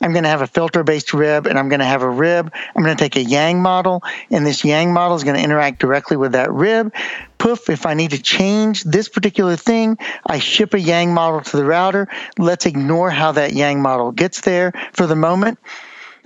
[0.00, 2.52] I'm going to have a filter based rib and I'm going to have a rib.
[2.74, 4.02] I'm going to take a Yang model,
[4.32, 6.92] and this Yang model is going to interact directly with that rib.
[7.38, 11.56] Poof, if I need to change this particular thing, I ship a Yang model to
[11.56, 12.08] the router.
[12.36, 15.60] Let's ignore how that Yang model gets there for the moment.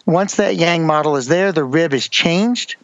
[0.07, 2.77] Once that Yang model is there, the rib is changed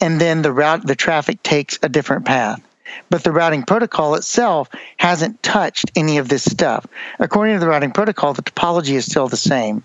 [0.00, 2.62] and then the route the traffic takes a different path
[3.10, 6.86] but the routing protocol itself hasn't touched any of this stuff.
[7.18, 9.84] According to the routing protocol the topology is still the same.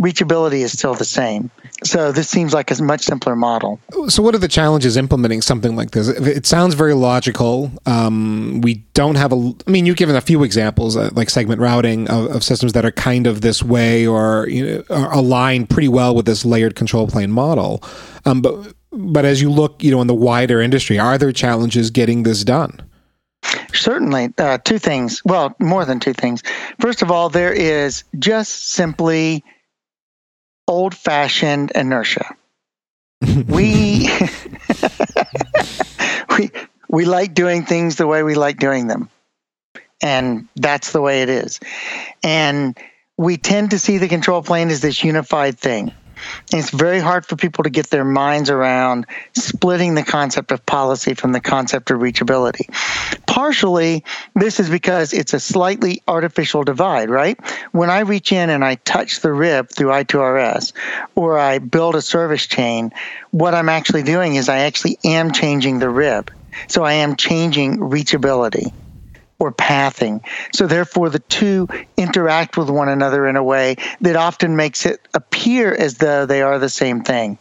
[0.00, 1.50] Reachability is still the same.
[1.82, 3.80] So this seems like a much simpler model.
[4.06, 6.06] So what are the challenges implementing something like this?
[6.06, 7.72] It sounds very logical.
[7.84, 11.60] Um, we don't have a i mean you've given a few examples uh, like segment
[11.60, 15.70] routing of, of, systems that are kind of this way or you know, are aligned
[15.70, 17.80] pretty well with this layered control plane model.
[18.24, 21.90] Um, but but as you look, you know, in the wider industry, are there challenges
[21.90, 22.82] getting this done?
[23.72, 25.22] Certainly, uh, two things.
[25.24, 26.42] Well, more than two things.
[26.80, 29.44] First of all, there is just simply
[30.66, 32.34] old-fashioned inertia.
[33.48, 34.08] we
[36.38, 36.50] we
[36.88, 39.08] we like doing things the way we like doing them,
[40.02, 41.60] and that's the way it is.
[42.22, 42.78] And
[43.16, 45.92] we tend to see the control plane as this unified thing.
[46.52, 50.64] And it's very hard for people to get their minds around splitting the concept of
[50.64, 52.68] policy from the concept of reachability.
[53.26, 54.04] Partially,
[54.34, 57.38] this is because it's a slightly artificial divide, right?
[57.72, 60.72] When I reach in and I touch the rib through I2RS
[61.14, 62.92] or I build a service chain,
[63.30, 66.32] what I'm actually doing is I actually am changing the rib.
[66.66, 68.72] So I am changing reachability
[69.38, 70.22] or pathing.
[70.52, 75.00] So therefore, the two interact with one another in a way that often makes it
[75.14, 77.38] appear as though they are the same thing.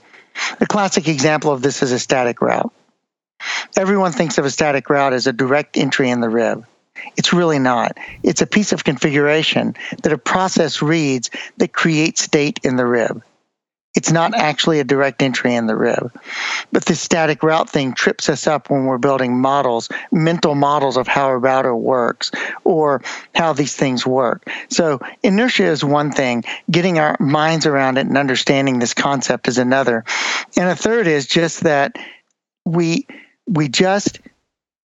[0.61, 2.71] A classic example of this is a static route.
[3.75, 6.65] Everyone thinks of a static route as a direct entry in the rib.
[7.15, 7.97] It's really not.
[8.23, 13.23] It's a piece of configuration that a process reads that creates state in the rib.
[13.97, 16.15] It's not actually a direct entry in the rib.
[16.71, 21.07] But this static route thing trips us up when we're building models, mental models of
[21.07, 22.29] how a router works
[22.63, 23.01] or
[23.33, 24.47] how these things work.
[24.69, 29.57] So inertia is one thing, getting our minds around it and understanding this concept is
[29.57, 30.05] another.
[30.55, 31.95] And a third is just that
[32.65, 33.07] we
[33.47, 34.19] we just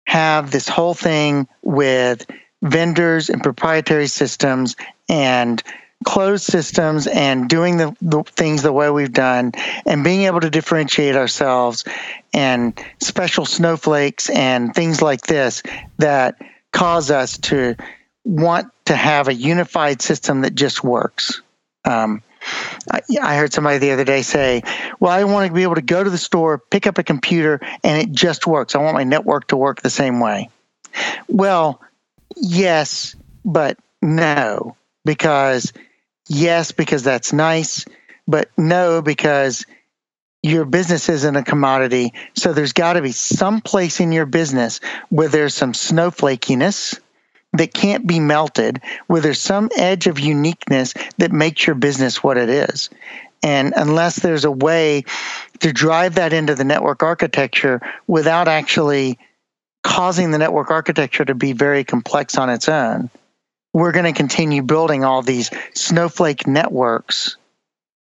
[0.09, 2.27] have this whole thing with
[2.61, 4.75] vendors and proprietary systems
[5.09, 5.63] and
[6.05, 9.53] closed systems and doing the, the, things the way we've done
[9.87, 11.85] and being able to differentiate ourselves
[12.33, 15.63] and special snowflakes and things like this
[15.99, 16.37] that
[16.73, 17.75] cause us to
[18.25, 21.41] want to have a unified system that just works.
[21.85, 22.23] Um,
[22.91, 24.63] I, I heard somebody the other day say,
[25.01, 27.61] Well, I want to be able to go to the store, pick up a computer,
[27.83, 28.75] and it just works.
[28.75, 30.51] I want my network to work the same way.
[31.29, 31.81] Well,
[32.37, 35.73] yes, but no, because
[36.27, 37.85] yes, because that's nice,
[38.27, 39.65] but no, because
[40.43, 42.13] your business isn't a commodity.
[42.35, 47.01] So there's got to be some place in your business where there's some snowflakiness
[47.53, 52.37] that can't be melted, where there's some edge of uniqueness that makes your business what
[52.37, 52.91] it is.
[53.43, 55.05] And unless there's a way
[55.61, 59.19] to drive that into the network architecture without actually
[59.83, 63.09] causing the network architecture to be very complex on its own,
[63.77, 67.37] we're going to continue building all these snowflake networks.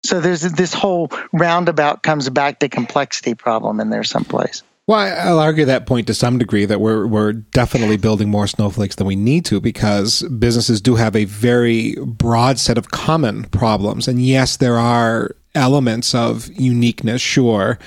[0.03, 4.63] So there's this whole roundabout comes back to complexity problem in there someplace.
[4.87, 8.95] Well, I'll argue that point to some degree that we're we're definitely building more snowflakes
[8.95, 14.09] than we need to because businesses do have a very broad set of common problems,
[14.09, 17.79] and yes, there are elements of uniqueness, sure,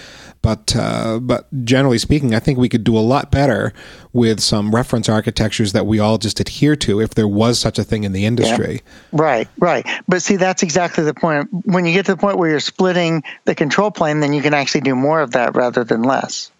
[0.45, 3.73] but uh, but generally speaking, I think we could do a lot better
[4.13, 7.83] with some reference architectures that we all just adhere to if there was such a
[7.83, 8.75] thing in the industry.
[8.75, 9.23] Yeah.
[9.23, 9.87] Right, right.
[10.07, 11.49] But see, that's exactly the point.
[11.65, 14.53] When you get to the point where you're splitting the control plane, then you can
[14.53, 16.51] actually do more of that rather than less.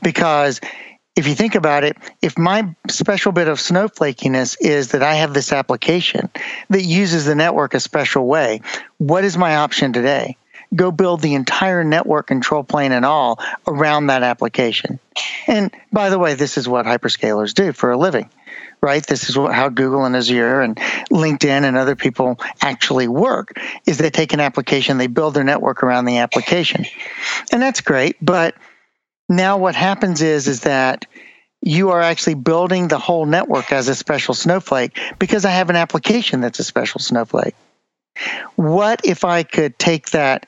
[0.00, 0.58] Because
[1.14, 5.34] if you think about it, if my special bit of snowflakiness is that I have
[5.34, 6.30] this application
[6.70, 8.62] that uses the network a special way,
[8.96, 10.38] what is my option today?
[10.74, 14.98] Go build the entire network control plane and all around that application.
[15.46, 18.28] And by the way, this is what hyperscalers do for a living,
[18.80, 19.06] right?
[19.06, 20.76] This is what, how Google and Azure and
[21.10, 25.82] LinkedIn and other people actually work is they take an application, they build their network
[25.82, 26.84] around the application.
[27.52, 28.54] And that's great, but
[29.28, 31.06] now what happens is is that
[31.62, 35.76] you are actually building the whole network as a special snowflake because I have an
[35.76, 37.54] application that's a special snowflake.
[38.54, 40.46] What if I could take that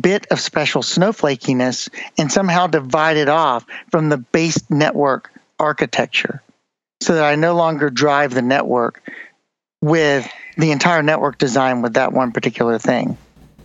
[0.00, 1.88] bit of special snowflakiness
[2.18, 6.42] and somehow divide it off from the base network architecture
[7.00, 9.02] so that I no longer drive the network
[9.80, 13.16] with the entire network design with that one particular thing.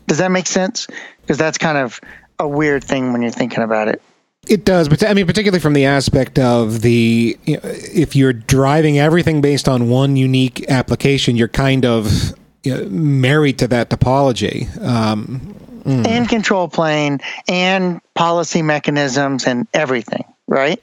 [0.08, 0.88] Does that make sense?
[1.22, 2.02] Because that's kind of
[2.40, 4.02] a weird thing when you're thinking about it.
[4.48, 8.34] It does, but I mean, particularly from the aspect of the you know, if you're
[8.34, 13.90] driving everything based on one unique application, you're kind of you know, married to that
[13.90, 14.76] topology.
[14.82, 16.08] Um, mm.
[16.08, 20.82] and control plane and policy mechanisms and everything, right?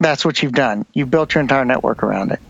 [0.00, 0.84] That's what you've done.
[0.92, 2.40] You've built your entire network around it.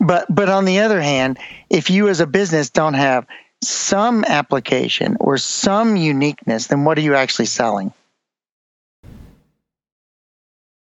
[0.00, 1.38] But but on the other hand,
[1.70, 3.26] if you as a business don't have
[3.62, 7.92] some application or some uniqueness, then what are you actually selling?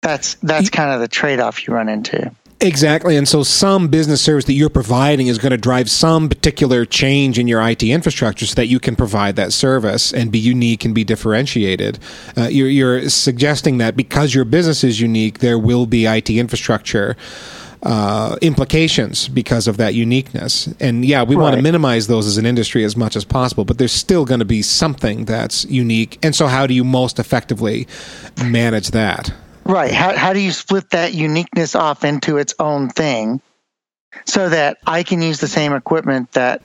[0.03, 2.35] That's that's kind of the trade-off you run into.
[2.63, 3.17] Exactly.
[3.17, 7.39] And so some business service that you're providing is going to drive some particular change
[7.39, 10.95] in your IT infrastructure so that you can provide that service and be unique and
[10.95, 11.99] be differentiated.
[12.37, 17.17] Uh, you're, you're, suggesting that because your business is unique, there will be IT infrastructure.
[17.83, 20.67] Uh, implications because of that uniqueness.
[20.81, 21.45] And yeah, we right.
[21.45, 24.41] want to minimize those as an industry as much as possible, but there's still going
[24.41, 26.19] to be something that's unique.
[26.23, 27.89] And so, how do you most effectively
[28.45, 29.33] manage that?
[29.65, 29.93] Right.
[29.93, 33.41] How, how do you split that uniqueness off into its own thing
[34.25, 36.63] so that I can use the same equipment that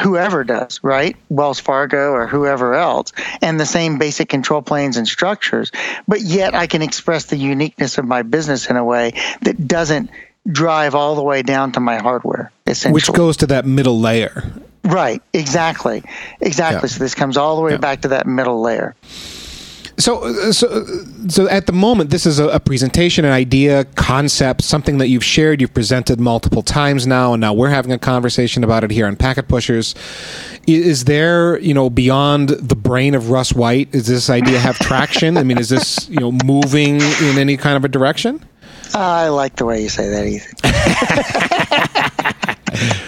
[0.00, 1.16] whoever does, right?
[1.28, 5.70] Wells Fargo or whoever else, and the same basic control planes and structures,
[6.06, 10.10] but yet I can express the uniqueness of my business in a way that doesn't
[10.50, 12.94] drive all the way down to my hardware, essentially.
[12.94, 14.44] Which goes to that middle layer.
[14.84, 16.02] Right, exactly.
[16.40, 16.88] Exactly.
[16.88, 16.94] Yeah.
[16.94, 17.78] So this comes all the way yeah.
[17.78, 18.94] back to that middle layer.
[19.98, 20.84] So, uh, so, uh,
[21.28, 25.24] so at the moment, this is a, a, presentation, an idea, concept, something that you've
[25.24, 29.06] shared, you've presented multiple times now, and now we're having a conversation about it here
[29.06, 29.96] on Packet Pushers.
[30.68, 35.36] Is there, you know, beyond the brain of Russ White, does this idea have traction?
[35.36, 38.40] I mean, is this, you know, moving in any kind of a direction?
[38.94, 40.58] I like the way you say that, Ethan.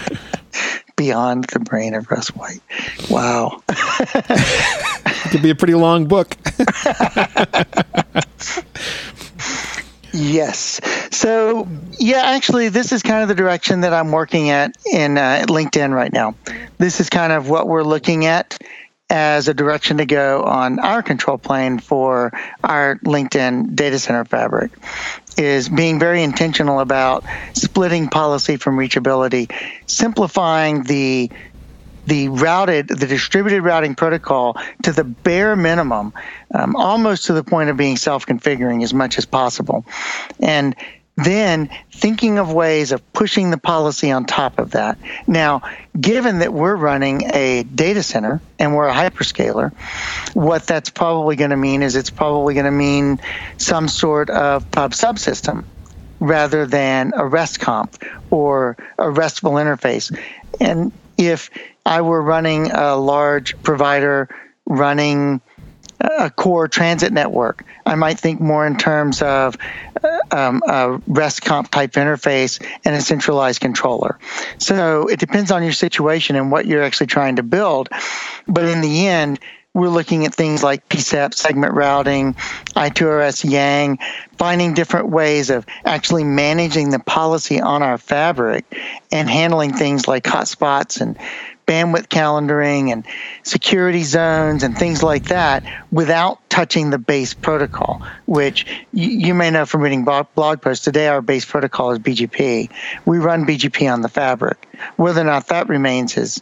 [1.01, 2.61] beyond the brain of Russ White.
[3.09, 3.63] Wow.
[3.67, 6.37] It could be a pretty long book.
[10.13, 10.79] yes.
[11.09, 15.45] So, yeah, actually, this is kind of the direction that I'm working at in uh,
[15.47, 16.35] LinkedIn right now.
[16.77, 18.59] This is kind of what we're looking at
[19.11, 22.31] as a direction to go on our control plane for
[22.63, 24.71] our LinkedIn data center fabric
[25.37, 29.51] is being very intentional about splitting policy from reachability,
[29.85, 31.29] simplifying the
[32.07, 36.11] the routed, the distributed routing protocol to the bare minimum,
[36.55, 39.85] um, almost to the point of being self-configuring as much as possible,
[40.39, 40.75] and
[41.23, 44.97] then thinking of ways of pushing the policy on top of that.
[45.27, 45.61] Now,
[45.99, 49.73] given that we're running a data center and we're a hyperscaler,
[50.33, 53.19] what that's probably going to mean is it's probably going to mean
[53.57, 55.63] some sort of pub subsystem
[56.19, 60.15] rather than a RESTCONF or a RESTful interface.
[60.59, 61.49] And if
[61.85, 64.29] I were running a large provider
[64.65, 65.41] running
[66.01, 67.65] a core transit network.
[67.85, 69.57] I might think more in terms of
[70.03, 74.17] uh, um, a RESTCONF type interface and a centralized controller.
[74.57, 77.89] So it depends on your situation and what you're actually trying to build.
[78.47, 79.39] But in the end,
[79.73, 82.33] we're looking at things like PCEP, segment routing,
[82.75, 83.99] I2RS Yang,
[84.37, 88.65] finding different ways of actually managing the policy on our fabric
[89.13, 91.17] and handling things like hotspots and
[91.65, 93.05] bandwidth calendaring and
[93.43, 99.49] security zones and things like that without touching the base protocol, which you, you may
[99.49, 100.83] know from reading blog, blog posts.
[100.83, 102.69] Today, our base protocol is BGP.
[103.05, 104.67] We run BGP on the fabric.
[104.97, 106.41] Whether or not that remains is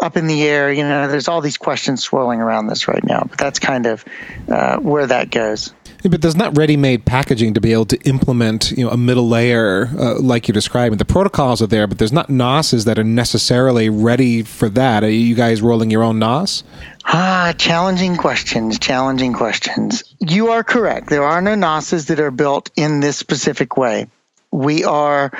[0.00, 0.72] up in the air.
[0.72, 4.04] You know, there's all these questions swirling around this right now, but that's kind of
[4.48, 5.72] uh, where that goes.
[6.02, 9.90] But there's not ready-made packaging to be able to implement, you know, a middle layer
[9.98, 10.96] uh, like you're describing.
[10.96, 15.04] The protocols are there, but there's not NOSes that are necessarily ready for that.
[15.04, 16.64] Are you guys rolling your own NOS?
[17.04, 18.78] Ah, challenging questions.
[18.78, 20.02] Challenging questions.
[20.20, 21.10] You are correct.
[21.10, 24.06] There are no NOSes that are built in this specific way.
[24.52, 25.32] We are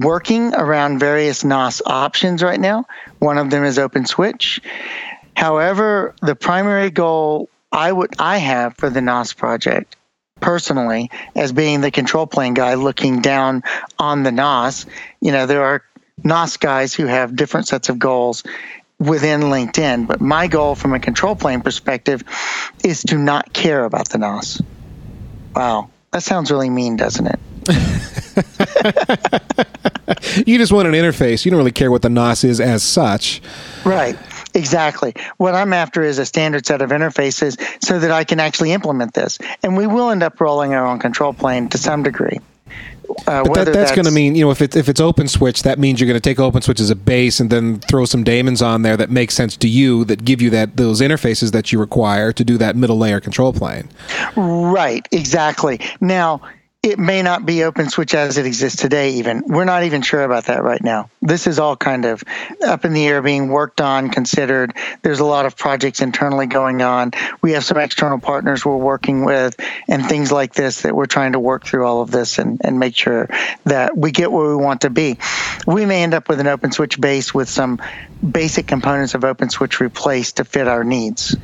[0.00, 2.84] working around various NOS options right now.
[3.18, 4.60] One of them is OpenSwitch.
[5.36, 9.96] However, the primary goal I would I have for the NOS project
[10.40, 13.62] personally as being the control plane guy looking down
[13.98, 14.86] on the NOS,
[15.20, 15.82] you know, there are
[16.24, 18.42] NOS guys who have different sets of goals
[18.98, 22.22] within LinkedIn, but my goal from a control plane perspective
[22.82, 24.62] is to not care about the NOS.
[25.54, 27.38] Wow, that sounds really mean, doesn't it?
[30.46, 31.44] you just want an interface.
[31.44, 33.42] You don't really care what the NOS is as such.
[33.84, 34.18] Right.
[34.54, 35.14] Exactly.
[35.36, 39.14] What I'm after is a standard set of interfaces so that I can actually implement
[39.14, 39.38] this.
[39.62, 42.38] And we will end up rolling our own control plane to some degree.
[43.26, 45.62] Uh, but that, that's, that's going to mean, you know, if it's if it's OpenSwitch,
[45.62, 48.62] that means you're going to take OpenSwitch as a base and then throw some daemons
[48.62, 51.78] on there that make sense to you that give you that those interfaces that you
[51.78, 53.88] require to do that middle layer control plane.
[54.36, 55.80] Right, exactly.
[56.00, 56.40] Now,
[56.86, 59.42] it may not be OpenSwitch as it exists today even.
[59.48, 61.10] We're not even sure about that right now.
[61.20, 62.22] This is all kind of
[62.64, 64.72] up in the air being worked on considered.
[65.02, 67.10] There's a lot of projects internally going on.
[67.42, 69.56] We have some external partners we're working with
[69.88, 72.78] and things like this that we're trying to work through all of this and, and
[72.78, 73.28] make sure
[73.64, 75.18] that we get where we want to be.
[75.66, 77.82] We may end up with an OpenSwitch base with some
[78.22, 81.36] basic components of OpenSwitch replaced to fit our needs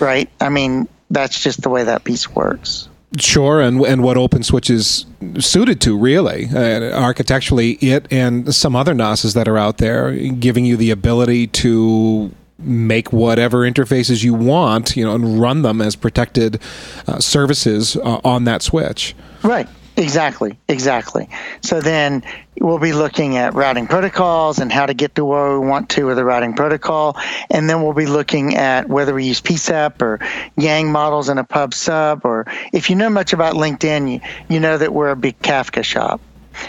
[0.00, 0.28] right?
[0.40, 5.04] I mean that's just the way that piece works Sure, and and what OpenSwitch is
[5.44, 10.64] suited to, really, uh, architecturally, it and some other NOSes that are out there, giving
[10.64, 12.30] you the ability to
[12.60, 16.60] make whatever interfaces you want, you know, and run them as protected
[17.08, 19.16] uh, services uh, on that switch.
[19.42, 19.66] Right.
[20.00, 21.28] Exactly, exactly.
[21.60, 22.22] So then
[22.58, 26.06] we'll be looking at routing protocols and how to get to where we want to
[26.06, 27.18] with the routing protocol.
[27.50, 30.18] And then we'll be looking at whether we use PCEP or
[30.56, 32.24] Yang models in a pub sub.
[32.24, 35.84] Or if you know much about LinkedIn, you, you know that we're a big Kafka
[35.84, 36.22] shop.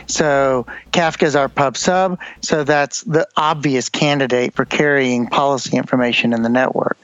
[0.08, 2.20] So Kafka is our pub sub.
[2.42, 6.98] So that's the obvious candidate for carrying policy information in the network.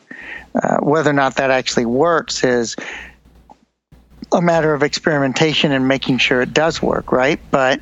[0.62, 2.76] Uh, whether or not that actually works is
[4.32, 7.40] a matter of experimentation and making sure it does work, right?
[7.52, 7.82] But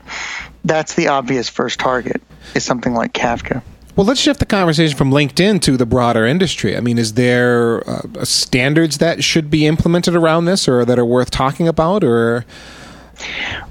[0.64, 2.22] that's the obvious first target
[2.54, 3.62] is something like Kafka.
[3.96, 6.76] Well, let's shift the conversation from LinkedIn to the broader industry.
[6.76, 11.06] I mean, is there uh, standards that should be implemented around this, or that are
[11.06, 12.46] worth talking about, or?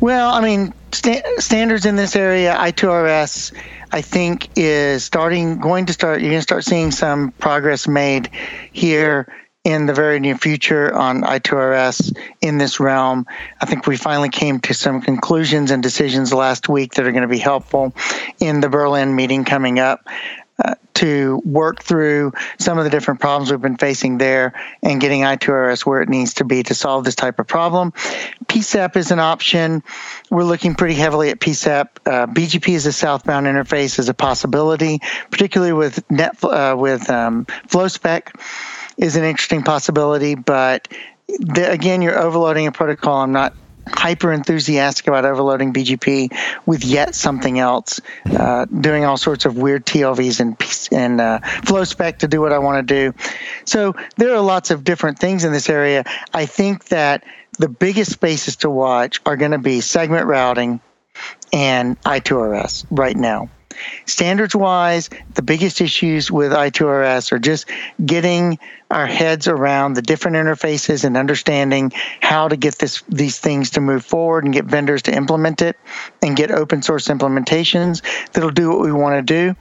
[0.01, 3.53] Well, I mean, st- standards in this area, I2RS,
[3.93, 6.23] I think is starting, going to start.
[6.23, 8.31] You're going to start seeing some progress made
[8.73, 9.31] here
[9.65, 13.27] in the very near future on I2RS in this realm.
[13.61, 17.23] I think we finally came to some conclusions and decisions last week that are going
[17.23, 17.95] to be helpful
[18.41, 20.07] in the Berlin meeting coming up.
[20.65, 24.53] Uh, to work through some of the different problems we've been facing there
[24.85, 27.91] and getting I2RS where it needs to be to solve this type of problem.
[28.47, 29.83] PCEP is an option.
[30.31, 31.89] We're looking pretty heavily at PCEP.
[32.07, 35.01] Uh, BGP as a southbound interface is a possibility,
[35.33, 38.31] particularly with net uh, with um, FlowSpec
[38.97, 40.35] is an interesting possibility.
[40.35, 40.89] But
[41.27, 43.23] the, again, you're overloading a protocol.
[43.23, 43.55] I'm not
[43.87, 46.33] hyper enthusiastic about overloading BGP
[46.67, 50.57] with yet something else, uh, doing all sorts of weird TLVs and
[50.93, 53.19] and uh, FlowSpec to do what I want to do.
[53.65, 56.05] So there are lots of different things in this area.
[56.33, 57.25] I think that
[57.59, 60.81] the biggest spaces to watch are going to be segment routing
[61.53, 63.49] and I2RS right now.
[64.07, 67.67] Standards wise, the biggest issues with I2RS are just
[68.05, 68.59] getting
[68.95, 71.91] our heads around the different interfaces and understanding
[72.21, 75.77] how to get this these things to move forward and get vendors to implement it
[76.23, 79.57] and get open source implementations that'll do what we want to do.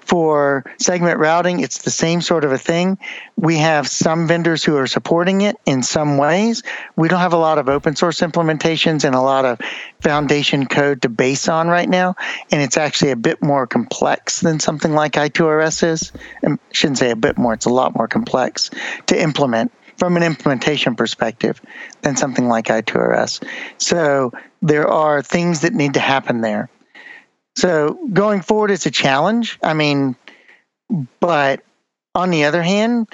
[0.00, 2.98] For segment routing, it's the same sort of a thing.
[3.36, 6.62] We have some vendors who are supporting it in some ways.
[6.96, 9.60] We don't have a lot of open source implementations and a lot of
[10.00, 12.16] foundation code to base on right now,
[12.50, 16.12] and it's actually a bit more complex than something like I2RS is.
[16.44, 18.61] I shouldn't say a bit more; it's a lot more complex
[19.06, 21.60] to implement from an implementation perspective
[22.02, 23.46] than something like I2RS.
[23.78, 26.68] So there are things that need to happen there.
[27.56, 29.58] So going forward, it's a challenge.
[29.62, 30.16] I mean,
[31.20, 31.62] but
[32.14, 33.08] on the other hand,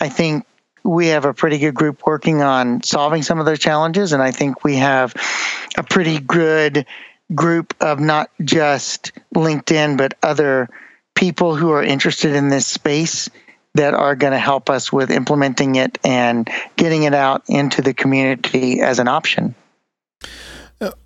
[0.00, 0.46] I think
[0.84, 4.32] we have a pretty good group working on solving some of those challenges, and I
[4.32, 5.14] think we have
[5.76, 6.86] a pretty good
[7.34, 10.68] group of not just LinkedIn but other
[11.14, 13.30] people who are interested in this space
[13.74, 17.94] that are going to help us with implementing it and getting it out into the
[17.94, 19.54] community as an option.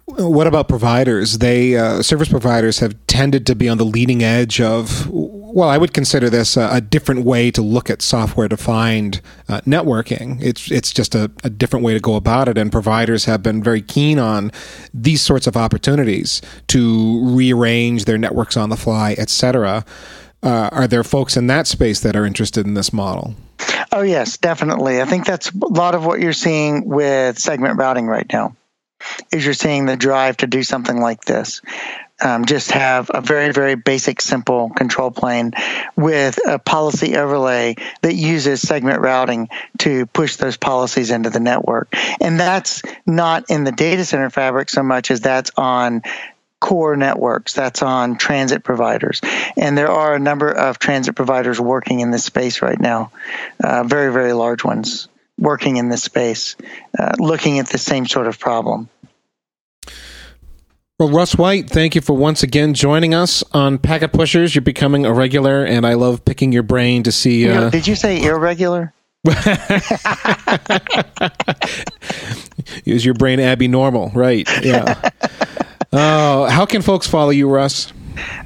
[0.06, 1.38] What about providers?
[1.38, 5.08] They uh, service providers have tended to be on the leading edge of.
[5.10, 10.40] Well, I would consider this a, a different way to look at software-defined uh, networking.
[10.40, 13.62] It's it's just a, a, different way to go about it, and providers have been
[13.62, 14.52] very keen on
[14.94, 19.84] these sorts of opportunities to rearrange their networks on the fly, etc.
[20.43, 23.34] Uh, are there folks in that space that are interested in this model?
[23.93, 25.01] Oh yes, definitely.
[25.01, 28.55] I think that's a lot of what you're seeing with segment routing right now
[29.32, 31.62] is you're seeing the drive to do something like this.
[32.22, 35.53] Um, just have a very, very basic, simple control plane
[35.97, 41.95] with a policy overlay that uses segment routing to push those policies into the network.
[42.20, 46.03] And that's not in the data center fabric so much as that's on
[46.61, 47.52] core networks.
[47.52, 49.20] That's on transit providers.
[49.57, 53.12] And there are a number of transit providers working in this space right now,
[53.62, 56.57] uh, very, very large ones working in this space,
[56.98, 58.88] uh, looking at the same sort of problem.
[60.98, 64.54] Well, Russ White, thank you for once again joining us on Packet Pushers.
[64.54, 67.46] You're becoming a regular, and I love picking your brain to see.
[67.50, 67.68] Uh...
[67.68, 68.94] Did you say irregular?
[72.84, 74.48] Use your brain, Abby Normal, right?
[74.64, 75.11] Yeah.
[75.93, 77.93] oh, how can folks follow you, Russ?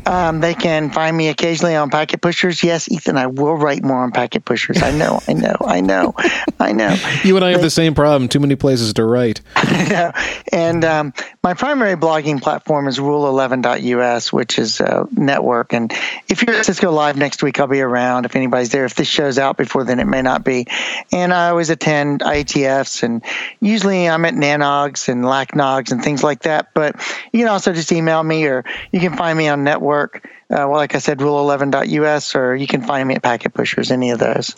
[0.06, 2.62] Um, they can find me occasionally on Packet Pushers.
[2.62, 4.82] Yes, Ethan, I will write more on Packet Pushers.
[4.82, 6.14] I know, I know, I know,
[6.58, 6.96] I know.
[7.22, 8.28] You and I have the same problem.
[8.28, 9.40] Too many places to write.
[10.52, 11.12] and um,
[11.42, 15.72] my primary blogging platform is rule11.us, which is a network.
[15.72, 15.92] And
[16.28, 18.24] if you're at Cisco Live next week, I'll be around.
[18.24, 20.66] If anybody's there, if this show's out before then, it may not be.
[21.12, 23.22] And I always attend IETFs, and
[23.60, 26.72] usually I'm at NANOGs and LACNOGs and things like that.
[26.74, 26.96] But
[27.32, 30.24] you can also just email me, or you can find me on network.
[30.50, 34.10] Uh, well, like I said, rule11.us, or you can find me at Packet Pushers, any
[34.10, 34.54] of those.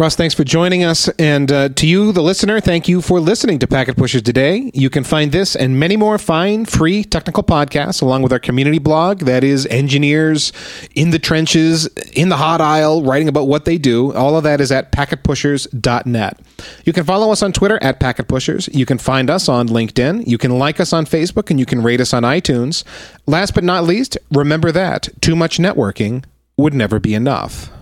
[0.00, 1.08] Russ, thanks for joining us.
[1.18, 4.70] And uh, to you, the listener, thank you for listening to Packet Pushers today.
[4.72, 8.78] You can find this and many more fine, free technical podcasts along with our community
[8.78, 10.52] blog that is engineers
[10.94, 14.14] in the trenches, in the hot aisle, writing about what they do.
[14.14, 16.40] All of that is at packetpushers.net.
[16.84, 18.68] You can follow us on Twitter at Packet Pushers.
[18.68, 20.28] You can find us on LinkedIn.
[20.28, 22.84] You can like us on Facebook and you can rate us on iTunes.
[23.26, 26.24] Last but not least, remember that too much networking
[26.56, 27.72] would never be enough.